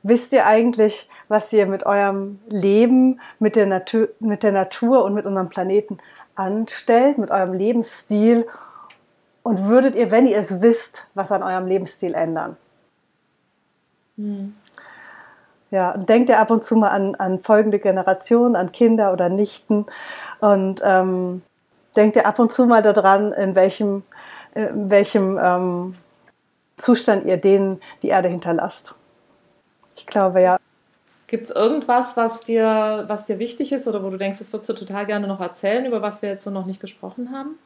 [0.03, 5.15] wisst ihr eigentlich, was ihr mit eurem Leben, mit der, Natur, mit der Natur und
[5.15, 5.99] mit unserem Planeten
[6.37, 8.47] anstellt, mit eurem Lebensstil?
[9.43, 12.57] Und würdet ihr, wenn ihr es wisst, was an eurem Lebensstil ändern?
[14.17, 14.55] Hm.
[15.71, 19.87] Ja, denkt ihr ab und zu mal an, an folgende Generationen, an Kinder oder Nichten
[20.41, 21.43] und ähm,
[21.97, 24.03] denkt ihr ab und zu mal daran, in welchem,
[24.55, 25.95] in welchem ähm,
[26.77, 28.95] Zustand ihr denen die Erde hinterlasst.
[29.97, 30.59] Ich glaube ja.
[31.27, 34.69] Gibt es irgendwas, was dir, was dir wichtig ist oder wo du denkst, das würdest
[34.69, 37.59] du total gerne noch erzählen, über was wir jetzt so noch nicht gesprochen haben?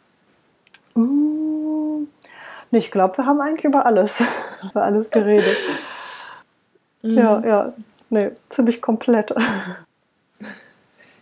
[0.94, 2.06] Mmh,
[2.70, 4.24] ich glaube, wir haben eigentlich über alles,
[4.70, 5.56] über alles geredet.
[7.02, 7.18] Mhm.
[7.18, 7.72] Ja, ja,
[8.08, 9.34] nee, ziemlich komplett.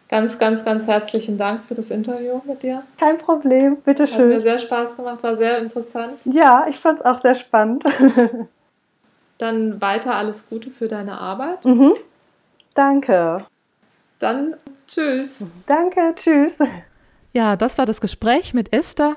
[0.09, 2.83] ganz, ganz, ganz herzlichen Dank für das Interview mit dir.
[2.99, 4.31] Kein Problem, bitteschön.
[4.31, 6.15] Hat mir sehr Spaß gemacht, war sehr interessant.
[6.25, 7.85] Ja, ich fand es auch sehr spannend.
[9.39, 11.65] Dann weiter alles Gute für deine Arbeit.
[11.65, 11.95] Mhm.
[12.75, 13.47] Danke.
[14.19, 14.57] Dann
[14.87, 15.45] tschüss.
[15.67, 16.59] Danke, tschüss.
[17.33, 19.15] Ja, das war das Gespräch mit Esther.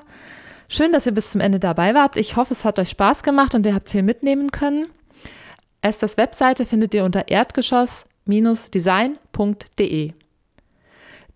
[0.68, 2.16] Schön, dass ihr bis zum Ende dabei wart.
[2.16, 4.86] Ich hoffe, es hat euch Spaß gemacht und ihr habt viel mitnehmen können.
[5.80, 10.12] Esthers Webseite findet ihr unter erdgeschoss-design.de.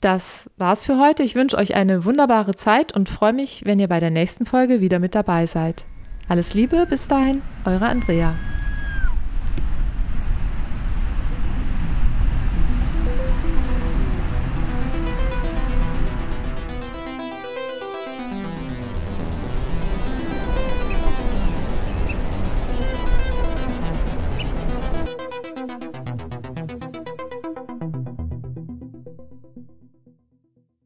[0.01, 1.22] Das war's für heute.
[1.22, 4.80] Ich wünsche euch eine wunderbare Zeit und freue mich, wenn ihr bei der nächsten Folge
[4.80, 5.84] wieder mit dabei seid.
[6.28, 8.34] Alles Liebe, bis dahin, eure Andrea.